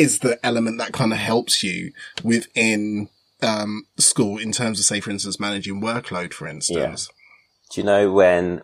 [0.00, 1.92] is the element that kind of helps you
[2.24, 3.10] within
[3.42, 7.08] um, school in terms of, say, for instance, managing workload, for instance.
[7.10, 7.14] Yeah.
[7.70, 8.62] Do you know when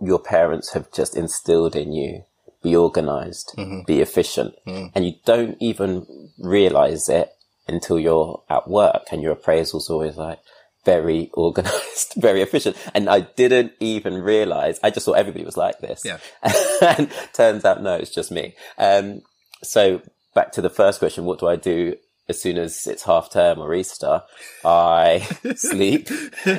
[0.00, 2.24] your parents have just instilled in you
[2.62, 3.82] be organized, mm-hmm.
[3.86, 4.90] be efficient, mm.
[4.92, 7.30] and you don't even realize it
[7.68, 10.40] until you're at work and your appraisal's always like,
[10.84, 12.76] very organized, very efficient.
[12.92, 16.02] And I didn't even realize, I just thought everybody was like this.
[16.04, 16.18] Yeah.
[16.98, 18.54] and turns out, no, it's just me.
[18.78, 19.22] Um,
[19.66, 20.02] so
[20.34, 21.96] back to the first question, what do I do
[22.28, 24.22] as soon as it's half term or Easter?
[24.64, 25.20] I
[25.56, 26.08] sleep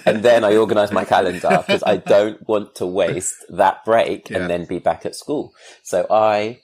[0.06, 4.40] and then I organize my calendar because I don't want to waste that break yeah.
[4.40, 5.54] and then be back at school.
[5.84, 6.60] So I,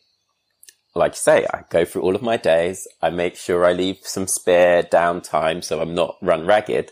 [0.96, 2.88] like you say, I go through all of my days.
[3.02, 6.92] I make sure I leave some spare downtime so I'm not run ragged.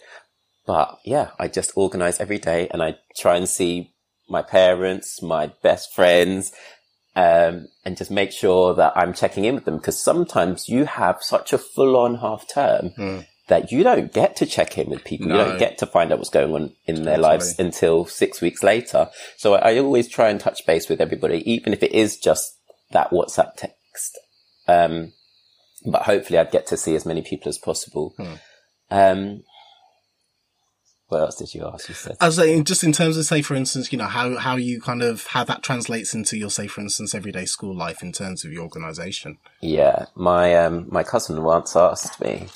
[0.65, 3.93] But yeah, I just organize every day and I try and see
[4.29, 6.51] my parents, my best friends,
[7.15, 11.21] um, and just make sure that I'm checking in with them because sometimes you have
[11.21, 13.25] such a full on half term mm.
[13.47, 15.27] that you don't get to check in with people.
[15.27, 15.37] No.
[15.37, 18.63] You don't get to find out what's going on in their lives until six weeks
[18.63, 19.09] later.
[19.35, 22.57] So I, I, always try and touch base with everybody, even if it is just
[22.91, 24.17] that WhatsApp text.
[24.67, 25.11] Um,
[25.85, 28.15] but hopefully I'd get to see as many people as possible.
[28.17, 28.39] Mm.
[28.89, 29.43] Um,
[31.11, 31.89] What else did you ask?
[31.89, 32.15] You said.
[32.21, 34.79] I was saying, just in terms of, say, for instance, you know, how, how you
[34.79, 38.45] kind of, how that translates into your, say, for instance, everyday school life in terms
[38.45, 39.37] of your organization.
[39.59, 40.05] Yeah.
[40.15, 42.47] My, um, my cousin once asked me,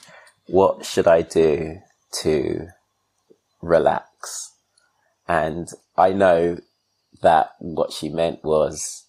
[0.46, 1.80] what should I do
[2.22, 2.68] to
[3.62, 4.54] relax?
[5.28, 6.58] And I know
[7.24, 9.04] that what she meant was,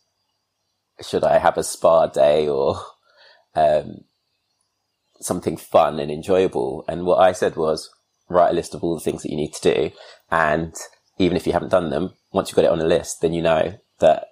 [1.08, 2.80] should I have a spa day or,
[3.54, 4.06] um,
[5.20, 6.84] something fun and enjoyable?
[6.88, 7.90] And what I said was,
[8.28, 9.90] write a list of all the things that you need to do.
[10.30, 10.74] And
[11.18, 13.42] even if you haven't done them, once you've got it on a list, then you
[13.42, 14.28] know that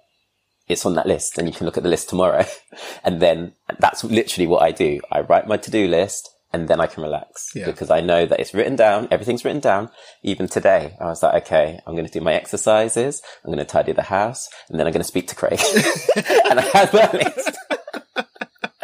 [0.67, 2.45] it's on that list and you can look at the list tomorrow.
[3.03, 4.99] and then that's literally what I do.
[5.11, 7.65] I write my to-do list and then I can relax yeah.
[7.65, 9.07] because I know that it's written down.
[9.11, 9.89] Everything's written down.
[10.23, 13.21] Even today, I was like, okay, I'm going to do my exercises.
[13.43, 15.59] I'm going to tidy the house and then I'm going to speak to Craig.
[16.49, 17.57] and I had my list.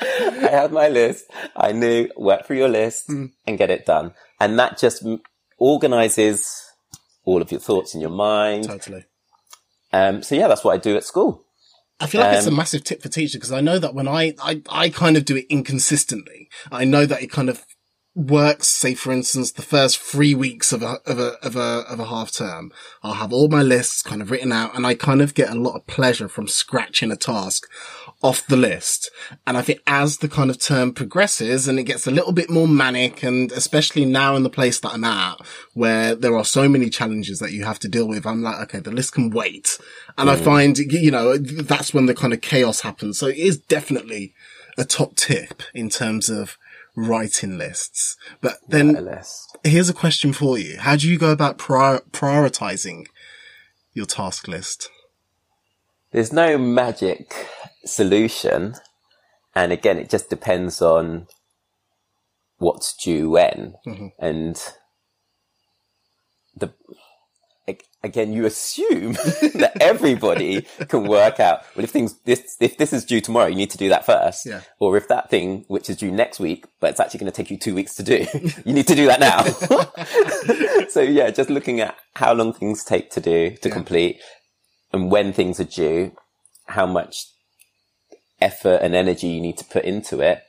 [0.02, 1.26] I had my list.
[1.56, 3.32] I knew work through your list mm.
[3.48, 4.14] and get it done.
[4.42, 5.06] And that just
[5.60, 6.66] organizes
[7.26, 8.64] all of your thoughts in your mind.
[8.64, 9.06] Totally.
[9.94, 11.46] Um, so yeah, that's what I do at school.
[12.00, 13.94] I feel like um, it's a um, massive tip for teachers because I know that
[13.94, 17.64] when I, I, I kind of do it inconsistently, I know that it kind of
[18.14, 22.00] works, say for instance, the first three weeks of a, of a, of a, of
[22.00, 22.72] a half term,
[23.04, 25.56] I'll have all my lists kind of written out and I kind of get a
[25.56, 27.70] lot of pleasure from scratching a task
[28.22, 29.10] off the list.
[29.48, 32.50] And I think as the kind of term progresses and it gets a little bit
[32.50, 35.40] more manic and especially now in the place that I'm at
[35.74, 38.80] where there are so many challenges that you have to deal with, I'm like, okay,
[38.80, 39.78] the list can wait.
[40.18, 40.34] And mm.
[40.34, 43.18] I find, you know, that's when the kind of chaos happens.
[43.18, 44.34] So it is definitely
[44.78, 46.58] a top tip in terms of
[46.96, 48.18] writing lists.
[48.42, 49.58] But then list.
[49.64, 50.78] here's a question for you.
[50.80, 53.06] How do you go about prior- prioritizing
[53.94, 54.90] your task list?
[56.12, 57.48] There's no magic
[57.86, 58.76] solution.
[59.56, 61.28] And again, it just depends on
[62.58, 63.76] what's due when.
[63.86, 64.08] Mm-hmm.
[64.20, 64.62] And
[66.56, 66.74] the,
[68.04, 73.06] again, you assume that everybody can work out, well, if things, this, if this is
[73.06, 74.46] due tomorrow, you need to do that first.
[74.46, 74.62] Yeah.
[74.80, 77.52] Or if that thing, which is due next week, but it's actually going to take
[77.52, 78.26] you two weeks to do,
[78.66, 80.86] you need to do that now.
[80.90, 83.74] so yeah, just looking at how long things take to do, to yeah.
[83.74, 84.20] complete
[84.94, 86.12] and when things are due,
[86.66, 87.28] how much
[88.40, 90.44] effort and energy you need to put into it.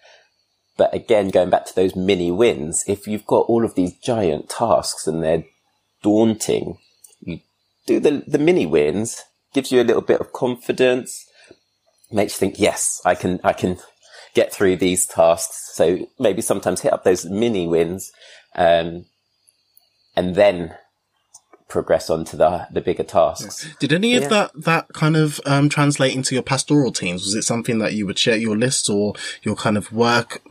[0.77, 4.49] But again, going back to those mini wins, if you've got all of these giant
[4.49, 5.45] tasks and they're
[6.03, 6.79] daunting,
[7.87, 9.23] do the, the mini wins,
[9.55, 11.27] gives you a little bit of confidence,
[12.11, 13.79] makes you think, yes, I can, I can
[14.35, 15.73] get through these tasks.
[15.75, 18.13] So maybe sometimes hit up those mini wins,
[18.55, 19.07] um,
[20.15, 20.75] and then
[21.69, 23.67] progress on to the, the bigger tasks.
[23.79, 27.25] Did any of that, that kind of, um, translate into your pastoral teams?
[27.25, 30.43] Was it something that you would share your lists or your kind of work,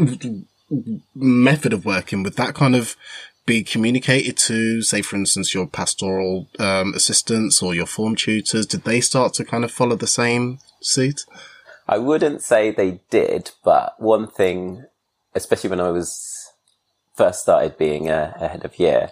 [1.13, 2.23] method of working?
[2.23, 2.95] Would that kind of
[3.45, 8.65] be communicated to, say, for instance, your pastoral um, assistants or your form tutors?
[8.65, 11.25] Did they start to kind of follow the same suit?
[11.87, 14.85] I wouldn't say they did, but one thing,
[15.35, 16.51] especially when I was
[17.15, 19.11] first started being a, a head of year,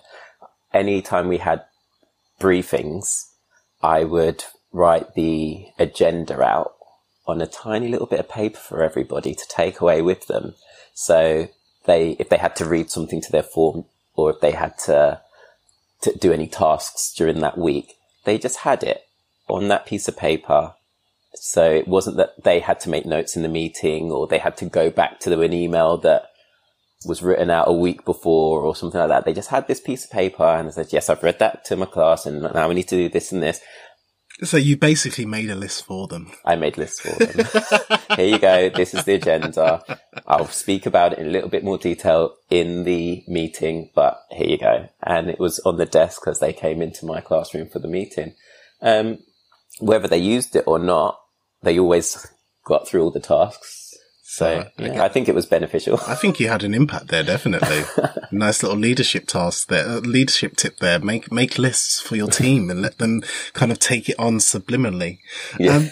[0.73, 1.63] anytime we had
[2.39, 3.31] briefings,
[3.81, 6.75] I would write the agenda out
[7.25, 10.55] on a tiny little bit of paper for everybody to take away with them.
[10.93, 11.49] So
[11.85, 13.85] they, if they had to read something to their form
[14.19, 15.21] or if they had to,
[16.01, 19.03] to do any tasks during that week, they just had it
[19.47, 20.73] on that piece of paper.
[21.35, 24.57] So it wasn't that they had to make notes in the meeting or they had
[24.57, 26.29] to go back to an email that
[27.05, 29.25] was written out a week before or something like that.
[29.25, 31.77] They just had this piece of paper and they said, yes, I've read that to
[31.77, 33.61] my class and now we need to do this and this.
[34.43, 36.31] So you basically made a list for them.
[36.45, 37.99] I made lists for them.
[38.15, 38.69] Here you go.
[38.69, 39.83] This is the agenda.
[40.25, 44.47] I'll speak about it in a little bit more detail in the meeting, but here
[44.47, 44.89] you go.
[45.03, 48.35] And it was on the desk as they came into my classroom for the meeting.
[48.81, 49.19] Um,
[49.79, 51.19] whether they used it or not,
[51.61, 52.27] they always
[52.65, 53.88] got through all the tasks.
[54.39, 55.99] So uh, yeah, I think it was beneficial.
[56.07, 57.83] I think you had an impact there, definitely.
[58.31, 60.97] nice little leadership task there, uh, leadership tip there.
[60.97, 63.21] Make make lists for your team and let them
[63.51, 65.19] kind of take it on subliminally.
[65.59, 65.75] Yeah.
[65.75, 65.89] Um,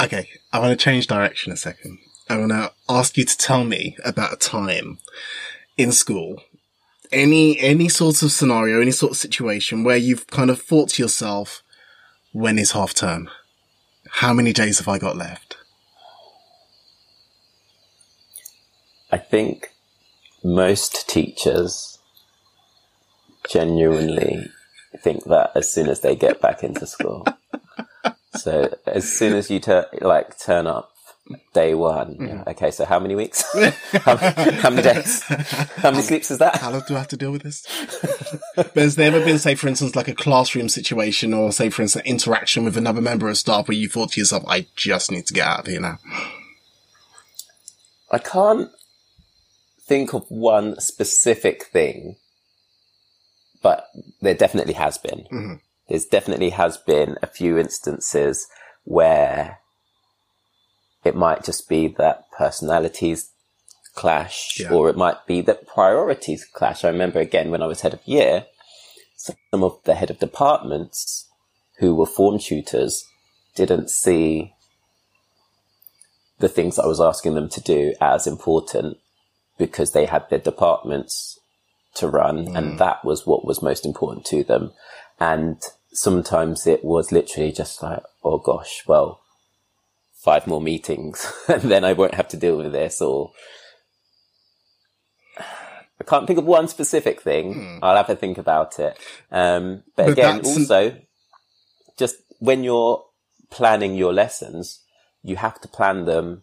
[0.00, 1.98] okay, I want to change direction a second.
[2.30, 4.96] I want to ask you to tell me about a time
[5.76, 6.42] in school,
[7.12, 11.02] any any sort of scenario, any sort of situation where you've kind of thought to
[11.02, 11.62] yourself,
[12.32, 13.28] "When is half term?
[14.22, 15.58] How many days have I got left?"
[19.12, 19.72] I think
[20.42, 21.98] most teachers
[23.48, 24.50] genuinely
[24.98, 27.26] think that as soon as they get back into school.
[28.34, 30.92] so as soon as you tur- like turn up
[31.54, 32.16] Day one.
[32.16, 32.28] Mm.
[32.28, 32.44] Yeah.
[32.48, 33.44] Okay, so how many weeks?
[33.92, 35.22] how, how, many days?
[35.22, 36.56] How many sleeps is that?
[36.56, 37.64] How long do I have to deal with this?
[38.56, 41.82] but has there ever been, say, for instance, like a classroom situation or, say, for
[41.82, 45.26] instance, interaction with another member of staff where you thought to yourself, I just need
[45.26, 45.98] to get out of here now?
[48.10, 48.70] I can't
[49.92, 52.16] think of one specific thing,
[53.62, 53.88] but
[54.22, 55.26] there definitely has been.
[55.30, 55.54] Mm-hmm.
[55.86, 58.48] There's definitely has been a few instances
[58.84, 59.58] where
[61.04, 63.32] it might just be that personalities
[63.94, 64.72] clash, yeah.
[64.72, 66.84] or it might be that priorities clash.
[66.84, 68.46] I remember again when I was head of year,
[69.16, 71.28] some of the head of departments
[71.80, 73.04] who were form tutors
[73.54, 74.54] didn't see
[76.38, 78.96] the things I was asking them to do as important
[79.62, 81.38] because they had their departments
[81.94, 82.58] to run mm.
[82.58, 84.72] and that was what was most important to them.
[85.20, 89.20] And sometimes it was literally just like, oh gosh, well,
[90.14, 93.30] five more meetings and then I won't have to deal with this or
[95.38, 97.54] I can't think of one specific thing.
[97.54, 97.78] Hmm.
[97.84, 98.98] I'll have to think about it.
[99.30, 101.02] Um, but, but again, also an...
[101.96, 103.04] just when you're
[103.48, 104.80] planning your lessons,
[105.22, 106.42] you have to plan them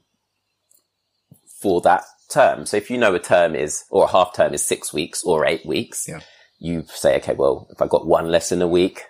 [1.60, 2.66] for that term.
[2.66, 5.46] So if you know a term is, or a half term is six weeks or
[5.46, 6.22] eight weeks, yeah.
[6.60, 9.04] you say, okay, well, if I got one lesson a week,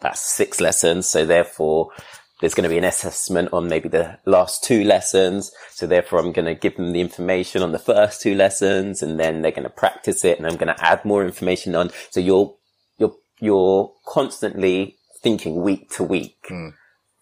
[0.00, 1.08] that's six lessons.
[1.08, 1.90] So therefore
[2.40, 5.52] there's going to be an assessment on maybe the last two lessons.
[5.70, 9.20] So therefore I'm going to give them the information on the first two lessons and
[9.20, 11.90] then they're going to practice it and I'm going to add more information on.
[12.10, 12.54] So you're,
[12.98, 16.72] you're, you're constantly thinking week to week mm.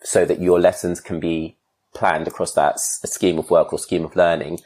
[0.03, 1.57] so that your lessons can be
[1.95, 4.61] planned across that scheme of work or scheme of learning.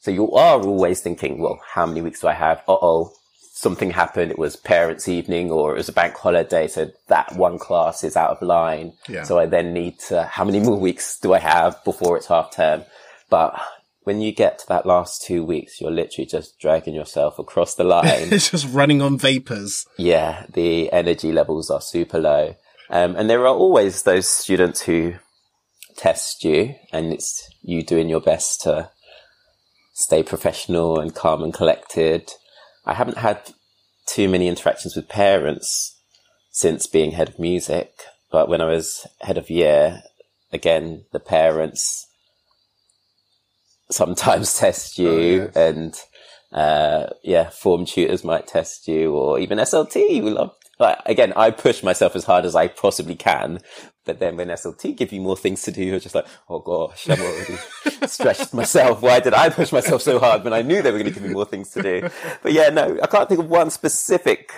[0.00, 2.58] So you are always thinking, well, how many weeks do I have?
[2.66, 3.12] Uh oh,
[3.52, 4.30] something happened.
[4.30, 6.66] It was parents' evening or it was a bank holiday.
[6.68, 8.94] So that one class is out of line.
[9.08, 9.24] Yeah.
[9.24, 12.54] So I then need to, how many more weeks do I have before it's half
[12.56, 12.84] term?
[13.28, 13.60] But
[14.04, 17.84] when you get to that last two weeks, you're literally just dragging yourself across the
[17.94, 18.32] line.
[18.32, 19.86] it's just running on vapors.
[19.98, 20.46] Yeah.
[20.54, 22.56] The energy levels are super low.
[22.88, 25.16] Um, and there are always those students who
[25.96, 28.88] test you and it's you doing your best to
[30.00, 32.32] stay professional and calm and collected.
[32.86, 33.52] I haven't had
[34.06, 36.00] too many interactions with parents
[36.50, 37.92] since being head of music,
[38.32, 40.02] but when I was head of year,
[40.52, 42.06] again, the parents
[43.90, 45.56] sometimes test you oh, yes.
[45.56, 45.94] and,
[46.50, 50.24] uh, yeah, form tutors might test you or even SLT.
[50.24, 53.60] We love like, again, I push myself as hard as I possibly can.
[54.04, 57.08] But then when SLT give you more things to do, you're just like, oh gosh,
[57.08, 57.58] I'm already
[58.06, 59.02] stretched myself.
[59.02, 61.22] Why did I push myself so hard when I knew they were going to give
[61.22, 62.08] me more things to do?
[62.42, 64.52] But yeah, no, I can't think of one specific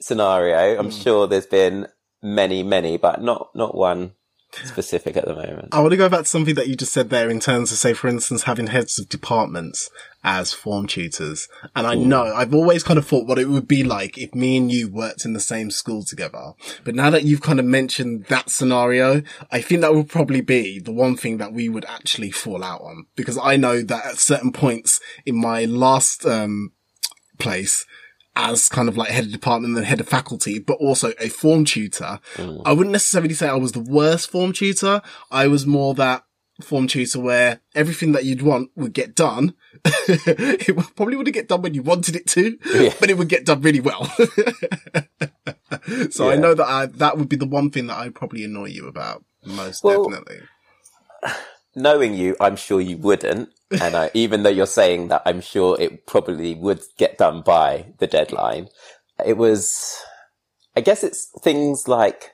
[0.00, 0.78] scenario.
[0.78, 1.02] I'm mm.
[1.02, 1.88] sure there's been
[2.22, 4.12] many, many, but not, not one
[4.64, 5.68] specific at the moment.
[5.72, 7.78] I want to go back to something that you just said there in terms of,
[7.78, 9.90] say, for instance, having heads of departments
[10.22, 11.48] as form tutors.
[11.76, 14.56] And I know I've always kind of thought what it would be like if me
[14.56, 16.52] and you worked in the same school together.
[16.82, 20.78] But now that you've kind of mentioned that scenario, I think that would probably be
[20.78, 24.18] the one thing that we would actually fall out on because I know that at
[24.18, 26.72] certain points in my last, um,
[27.38, 27.84] place,
[28.36, 31.64] as kind of like head of department and head of faculty, but also a form
[31.64, 32.20] tutor.
[32.34, 32.62] Mm.
[32.64, 35.02] I wouldn't necessarily say I was the worst form tutor.
[35.30, 36.24] I was more that
[36.60, 39.54] form tutor where everything that you'd want would get done.
[39.84, 42.94] it probably wouldn't get done when you wanted it to, yeah.
[43.00, 44.04] but it would get done really well.
[46.10, 46.32] so yeah.
[46.32, 48.86] I know that I, that would be the one thing that I'd probably annoy you
[48.86, 50.40] about most well, definitely.
[51.74, 53.50] Knowing you, I'm sure you wouldn't
[53.80, 57.86] and I, even though you're saying that, I'm sure it probably would get done by
[57.98, 58.68] the deadline.
[59.24, 60.02] It was,
[60.76, 62.32] I guess it's things like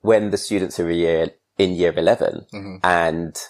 [0.00, 2.76] when the students are year, in year 11 mm-hmm.
[2.82, 3.40] and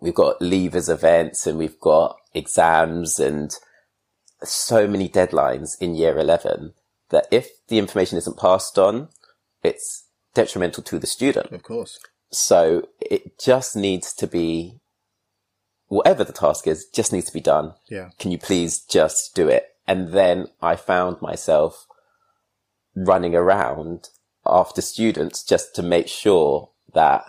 [0.00, 3.56] we've got leavers events and we've got exams and
[4.44, 6.72] so many deadlines in year 11
[7.10, 9.08] that if the information isn't passed on,
[9.64, 10.04] it's
[10.34, 11.50] detrimental to the student.
[11.50, 11.98] Of course.
[12.30, 14.80] So it just needs to be
[15.88, 17.74] whatever the task is, just needs to be done.
[17.88, 18.10] Yeah.
[18.18, 19.66] Can you please just do it?
[19.86, 21.86] And then I found myself
[22.94, 24.08] running around
[24.46, 27.24] after students just to make sure that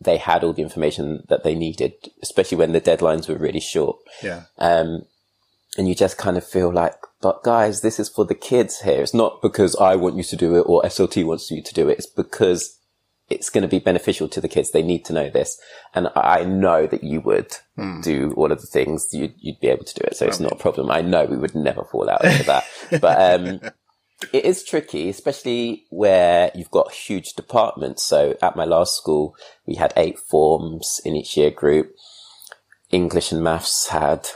[0.00, 1.92] they had all the information that they needed,
[2.22, 3.98] especially when the deadlines were really short.
[4.22, 4.44] Yeah.
[4.58, 5.04] Um,
[5.76, 9.02] and you just kind of feel like, but guys, this is for the kids here.
[9.02, 11.88] It's not because I want you to do it or SLT wants you to do
[11.88, 11.98] it.
[11.98, 12.79] It's because
[13.30, 14.72] it's going to be beneficial to the kids.
[14.72, 15.58] They need to know this.
[15.94, 18.02] And I know that you would mm.
[18.02, 20.16] do all of the things you'd, you'd, be able to do it.
[20.16, 20.90] So it's not a problem.
[20.90, 22.64] I know we would never fall out over that.
[23.00, 23.60] but, um,
[24.32, 28.02] it is tricky, especially where you've got huge departments.
[28.02, 31.94] So at my last school, we had eight forms in each year group.
[32.90, 34.28] English and maths had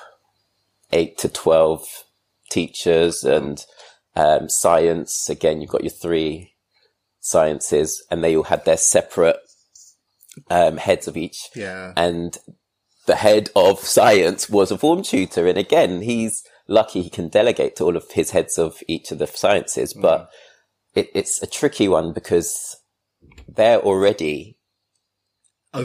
[0.92, 2.04] eight to 12
[2.48, 3.66] teachers and
[4.14, 5.28] um, science.
[5.28, 6.53] Again, you've got your three
[7.24, 9.38] sciences and they all had their separate
[10.50, 11.48] um, heads of each.
[11.56, 11.94] Yeah.
[11.96, 12.36] And
[13.06, 15.46] the head of science was a form tutor.
[15.46, 19.18] And again, he's lucky he can delegate to all of his heads of each of
[19.18, 20.28] the sciences, but
[20.94, 22.76] it, it's a tricky one because
[23.48, 24.58] they're already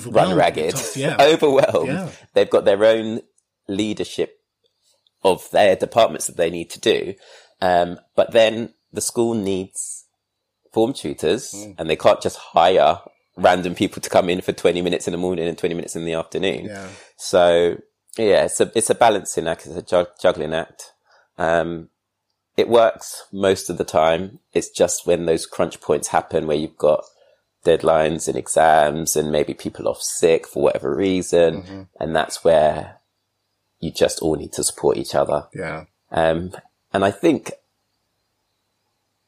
[0.06, 1.16] run ragged, Tough, yeah.
[1.22, 1.88] overwhelmed.
[1.88, 2.10] Yeah.
[2.34, 3.22] They've got their own
[3.70, 4.42] leadership
[5.24, 7.14] of their departments that they need to do.
[7.62, 9.99] Um, but then the school needs
[10.72, 11.76] form tutors Mm.
[11.78, 13.00] and they can't just hire
[13.36, 16.06] random people to come in for 20 minutes in the morning and 20 minutes in
[16.06, 16.66] the afternoon.
[16.66, 16.88] Yeah.
[17.18, 17.78] So
[18.18, 19.66] yeah, it's a, it's a balancing act.
[19.66, 20.92] It's a jug- juggling act.
[21.38, 21.90] Um,
[22.58, 24.40] it works most of the time.
[24.54, 27.06] It's just when those crunch points happen where you've got
[27.66, 31.88] deadlines and exams and maybe people off sick for whatever reason.
[32.00, 32.98] And that's where
[33.80, 35.48] you just all need to support each other.
[35.54, 35.86] Yeah.
[36.12, 36.52] Um,
[36.92, 37.54] and I think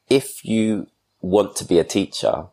[0.08, 0.88] if you
[1.22, 2.46] want to be a teacher,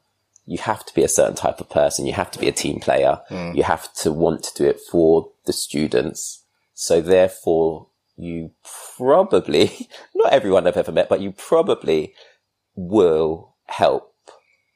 [0.46, 2.06] you have to be a certain type of person.
[2.06, 3.22] You have to be a team player.
[3.54, 6.44] You have to want to do it for the students.
[6.74, 8.52] So therefore you
[8.98, 12.14] probably, not everyone I've ever met, but you probably
[12.76, 14.14] will help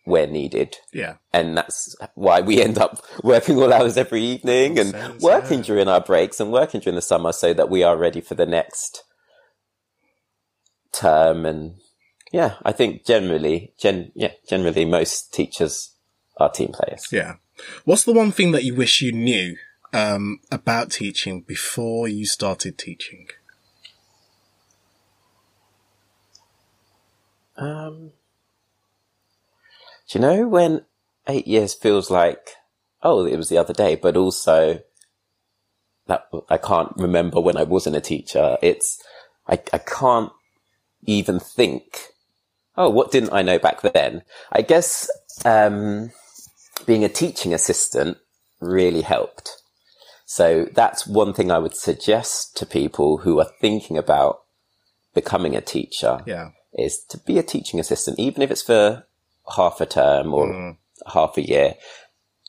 [0.06, 0.78] where needed.
[0.92, 1.16] Yeah.
[1.32, 5.66] And that's why we end up working all hours every evening and sense, working yeah.
[5.66, 8.46] during our breaks and working during the summer so that we are ready for the
[8.46, 9.04] next
[10.92, 11.46] term.
[11.46, 11.76] And
[12.34, 15.92] yeah, I think generally, gen, yeah, generally most teachers
[16.38, 17.08] are team players.
[17.12, 17.36] Yeah.
[17.86, 19.56] What's the one thing that you wish you knew
[19.94, 23.28] um, about teaching before you started teaching?
[27.56, 28.14] Um,
[30.10, 30.86] do you know when
[31.28, 32.50] eight years feels like,
[33.04, 34.80] oh, it was the other day, but also
[36.08, 38.58] that I can't remember when I wasn't a teacher.
[38.64, 39.00] It's,
[39.48, 40.32] I, I can't
[41.06, 42.08] even think,
[42.78, 44.24] oh, what didn't I know back then?
[44.52, 45.10] I guess,
[45.46, 46.12] um,
[46.86, 48.18] being a teaching assistant
[48.60, 49.52] really helped.
[50.26, 54.40] So that's one thing I would suggest to people who are thinking about
[55.14, 56.52] becoming a teacher Yeah.
[56.74, 59.06] is to be a teaching assistant, even if it's for
[59.56, 61.76] half a term or half a year,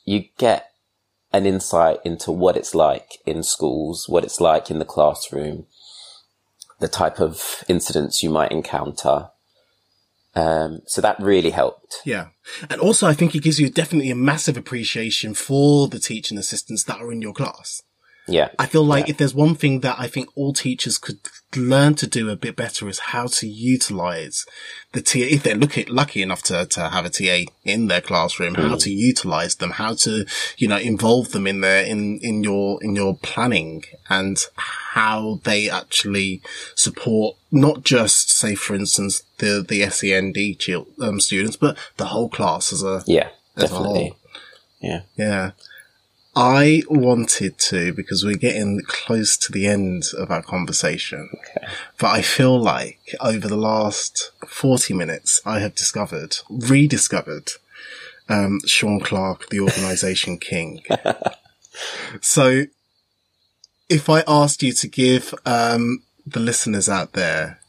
[0.05, 0.71] you get
[1.31, 5.67] an insight into what it's like in schools, what it's like in the classroom,
[6.79, 9.29] the type of incidents you might encounter.
[10.35, 12.01] Um, so that really helped.
[12.05, 12.27] Yeah.
[12.69, 16.83] And also, I think it gives you definitely a massive appreciation for the teaching assistants
[16.83, 17.81] that are in your class.
[18.27, 18.49] Yeah.
[18.57, 21.19] I feel like if there's one thing that I think all teachers could
[21.55, 24.45] learn to do a bit better is how to utilize
[24.93, 28.55] the TA, if they're lucky, lucky enough to, to have a TA in their classroom,
[28.55, 30.25] how to utilize them, how to,
[30.57, 35.69] you know, involve them in their, in, in your, in your planning and how they
[35.69, 36.41] actually
[36.75, 40.35] support not just, say, for instance, the, the SEND
[41.01, 44.07] um, students, but the whole class as a, Yeah, as a definitely.
[44.09, 44.17] whole.
[44.81, 45.01] Yeah.
[45.15, 45.51] Yeah.
[46.35, 51.29] I wanted to because we're getting close to the end of our conversation.
[51.97, 57.51] But I feel like over the last 40 minutes, I have discovered, rediscovered,
[58.27, 60.81] um, Sean Clarke, the organization king.
[62.21, 62.65] so
[63.87, 67.59] if I asked you to give, um, the listeners out there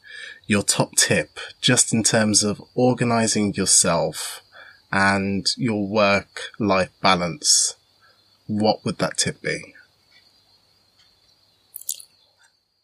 [0.46, 4.42] your top tip, just in terms of organizing yourself
[4.92, 7.75] and your work life balance,
[8.46, 9.74] what would that tip be?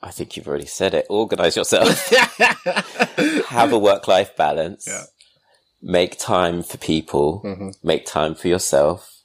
[0.02, 1.06] I think you've already said it.
[1.08, 2.08] Organize yourself.
[3.48, 4.86] Have a work life balance.
[4.88, 5.04] Yeah.
[5.80, 7.42] Make time for people.
[7.44, 7.70] Mm-hmm.
[7.82, 9.20] Make time for yourself.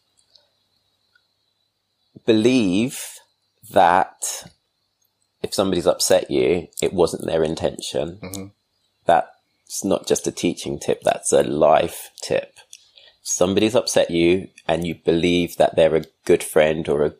[2.25, 3.03] Believe
[3.71, 4.45] that
[5.41, 8.19] if somebody's upset you, it wasn't their intention.
[8.21, 8.45] Mm-hmm.
[9.05, 11.01] That's not just a teaching tip.
[11.03, 12.53] That's a life tip.
[13.29, 17.15] Somebody's upset you and you believe that they're a good friend or a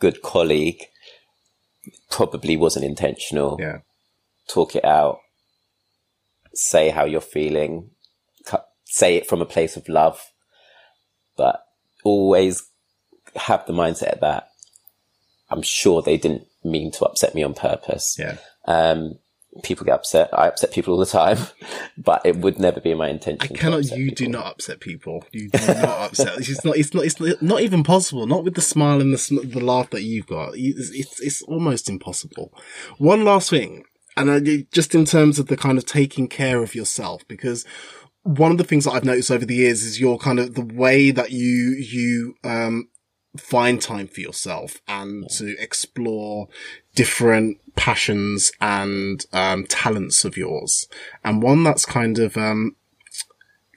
[0.00, 0.82] good colleague,
[2.10, 3.78] probably wasn't intentional Yeah.
[4.48, 5.20] talk it out,
[6.52, 7.90] say how you're feeling,
[8.86, 10.32] say it from a place of love,
[11.36, 11.64] but
[12.02, 12.64] always
[13.36, 14.48] have the mindset that
[15.48, 18.16] I'm sure they didn't mean to upset me on purpose.
[18.18, 18.38] Yeah.
[18.66, 19.20] Um,
[19.62, 20.30] people get upset.
[20.32, 21.38] I upset people all the time,
[21.98, 23.48] but it would never be my intention.
[23.48, 23.84] to cannot.
[23.84, 24.14] You people.
[24.14, 25.24] do not upset people.
[25.32, 26.38] You do not upset.
[26.38, 26.76] It's not.
[26.76, 27.04] It's not.
[27.04, 28.26] It's not even possible.
[28.26, 30.52] Not with the smile and the sm- the laugh that you've got.
[30.54, 32.52] It's, it's it's almost impossible.
[32.98, 33.84] One last thing.
[34.14, 37.64] And uh, just in terms of the kind of taking care of yourself, because
[38.24, 40.64] one of the things that I've noticed over the years is your kind of the
[40.64, 42.90] way that you, you, um,
[43.36, 46.48] find time for yourself and to explore
[46.94, 50.86] different passions and, um, talents of yours.
[51.24, 52.76] And one that's kind of, um,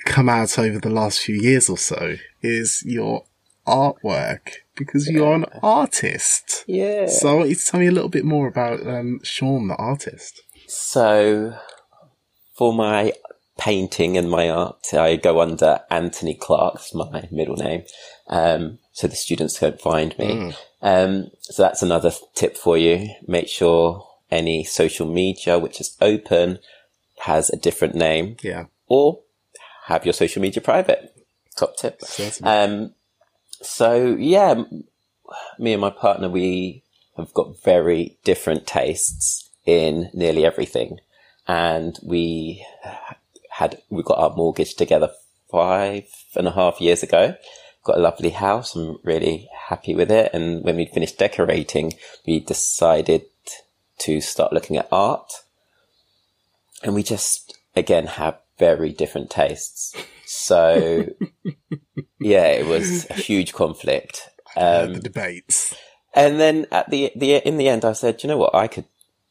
[0.06, 3.26] come out over the last few years or so is your
[3.66, 5.14] artwork because yeah.
[5.14, 6.64] you're an artist.
[6.68, 7.08] Yeah.
[7.08, 9.76] So I want you to tell me a little bit more about um, Sean, the
[9.76, 10.42] artist.
[10.68, 11.58] So
[12.54, 13.14] for my
[13.58, 17.84] painting and my art, I go under Anthony Clarke's my middle name.
[18.28, 20.28] Um, so the students don't find me.
[20.28, 20.56] Mm.
[20.82, 23.10] Um, so that's another tip for you.
[23.28, 26.60] Make sure any social media which is open
[27.20, 28.38] has a different name.
[28.42, 28.66] Yeah.
[28.88, 29.20] Or
[29.86, 31.16] have your social media private.
[31.56, 32.02] Top tip.
[32.44, 32.94] Um,
[33.62, 34.64] so yeah,
[35.60, 36.84] me and my partner, we
[37.18, 41.00] have got very different tastes in nearly everything.
[41.48, 42.66] And we
[43.52, 45.12] had, we got our mortgage together
[45.50, 46.06] five
[46.36, 47.36] and a half years ago.
[47.86, 48.76] Got a lovely house.
[48.76, 50.32] I'm really happy with it.
[50.34, 51.94] And when we'd finished decorating,
[52.26, 53.26] we decided
[54.00, 55.32] to start looking at art.
[56.84, 59.96] And we just, again, have very different tastes.
[60.26, 61.06] So
[62.20, 64.30] yeah, it was a huge conflict.
[64.58, 65.76] Um, the debates.
[66.16, 68.56] And then at the, the, in the end, I said, you know what?
[68.56, 68.86] I could,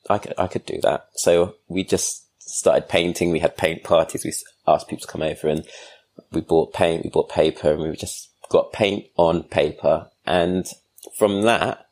[0.09, 1.09] I could, I could do that.
[1.16, 3.30] So we just started painting.
[3.30, 4.24] We had paint parties.
[4.24, 4.32] We
[4.66, 5.64] asked people to come over and
[6.30, 10.09] we bought paint, we bought paper and we were just got paint on paper.
[10.26, 10.66] And
[11.16, 11.86] from that,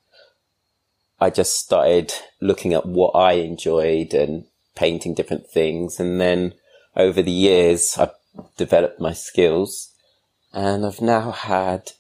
[1.21, 4.45] I just started looking at what I enjoyed and
[4.75, 6.01] painting different things.
[6.01, 6.55] And then
[6.97, 8.11] over the years, I
[8.57, 9.93] developed my skills
[10.53, 11.93] and I've now had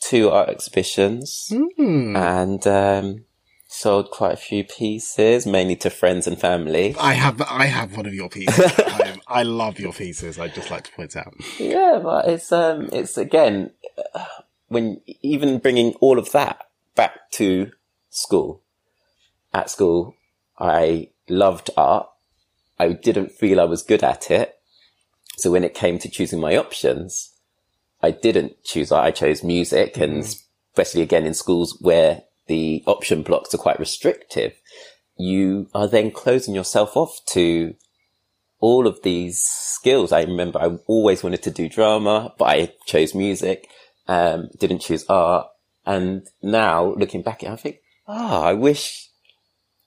[0.00, 2.16] two art exhibitions mm.
[2.16, 3.24] and um,
[3.68, 6.94] sold quite a few pieces, mainly to friends and family.
[6.98, 8.72] I have I have one of your pieces.
[8.78, 10.38] I, I, love your pieces.
[10.38, 11.34] I'd just like to point out.
[11.58, 13.70] Yeah, but it's um it's again
[14.68, 17.70] when even bringing all of that back to
[18.10, 18.62] school.
[19.52, 20.14] At school,
[20.58, 22.08] I loved art.
[22.78, 24.54] I didn't feel I was good at it.
[25.36, 27.32] So when it came to choosing my options,
[28.02, 29.06] I didn't choose art.
[29.06, 30.42] I chose music and mm.
[30.72, 34.60] especially again in schools where the option blocks are quite restrictive,
[35.16, 37.74] you are then closing yourself off to
[38.58, 40.12] all of these skills.
[40.12, 43.68] I remember I always wanted to do drama, but I chose music,
[44.08, 45.48] um, didn't choose art.
[45.84, 49.08] And now looking back I think, ah, oh, I wish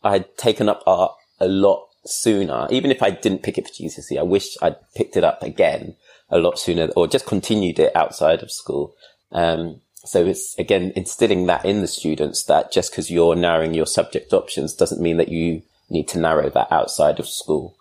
[0.04, 2.68] I'd taken up art a lot sooner.
[2.70, 5.96] Even if I didn't pick it for GCSE, I wish I'd picked it up again
[6.30, 8.96] a lot sooner or just continued it outside of school.
[9.32, 13.88] Um, so it's again instilling that in the students that just because you're narrowing your
[13.88, 17.76] subject options doesn't mean that you need to narrow that outside of school.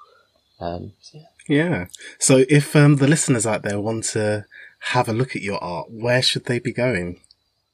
[0.61, 1.57] Um, so yeah.
[1.57, 1.87] yeah.
[2.19, 4.47] So if um, the listeners out there want to
[4.89, 7.21] have a look at your art, where should they be going?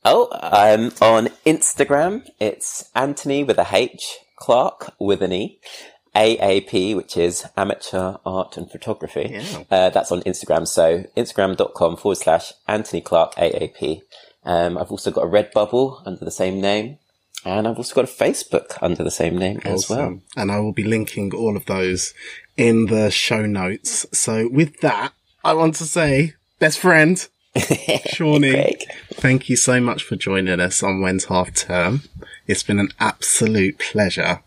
[0.04, 5.60] Oh, I'm on Instagram, it's Anthony with a H, Clark with an E.
[6.14, 9.28] AAP, which is Amateur Art and Photography.
[9.30, 9.62] Yeah.
[9.70, 10.66] Uh, that's on Instagram.
[10.66, 14.02] So instagram.com forward slash Anthony Clarke AAP.
[14.44, 16.98] Um, I've also got a Redbubble under the same name.
[17.44, 19.72] And I've also got a Facebook under the same name awesome.
[19.72, 20.20] as well.
[20.36, 22.12] And I will be linking all of those
[22.56, 24.04] in the show notes.
[24.12, 27.26] So with that, I want to say, best friend,
[28.06, 28.76] Shawnee,
[29.14, 32.02] thank you so much for joining us on When's Half Term.
[32.46, 34.40] It's been an absolute pleasure.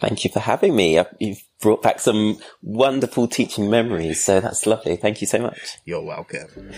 [0.00, 1.02] Thank you for having me.
[1.18, 4.96] You've brought back some wonderful teaching memories, so that's lovely.
[4.96, 5.78] Thank you so much.
[5.86, 6.72] You're welcome.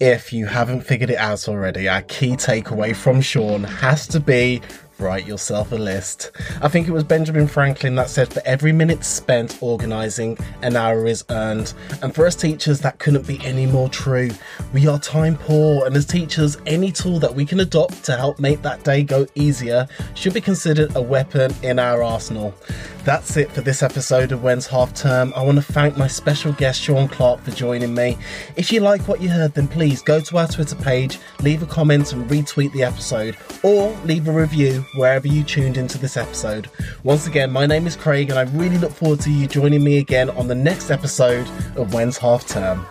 [0.00, 4.62] If you haven't figured it out already, our key takeaway from Sean has to be
[5.00, 6.30] write yourself a list.
[6.62, 11.06] I think it was Benjamin Franklin that said, for every minute spent organising, an hour
[11.06, 11.72] is earned.
[12.02, 14.30] And for us teachers, that couldn't be any more true.
[14.72, 18.38] We are time poor, and as teachers, any tool that we can adopt to help
[18.38, 22.54] make that day go easier should be considered a weapon in our arsenal.
[23.04, 25.32] That's it for this episode of When's Half Term.
[25.34, 28.18] I want to thank my special guest Sean Clarke for joining me.
[28.56, 31.66] If you like what you heard, then please go to our Twitter page, leave a
[31.66, 36.68] comment and retweet the episode, or leave a review wherever you tuned into this episode.
[37.02, 39.96] Once again, my name is Craig, and I really look forward to you joining me
[39.96, 42.86] again on the next episode of When's Half Term.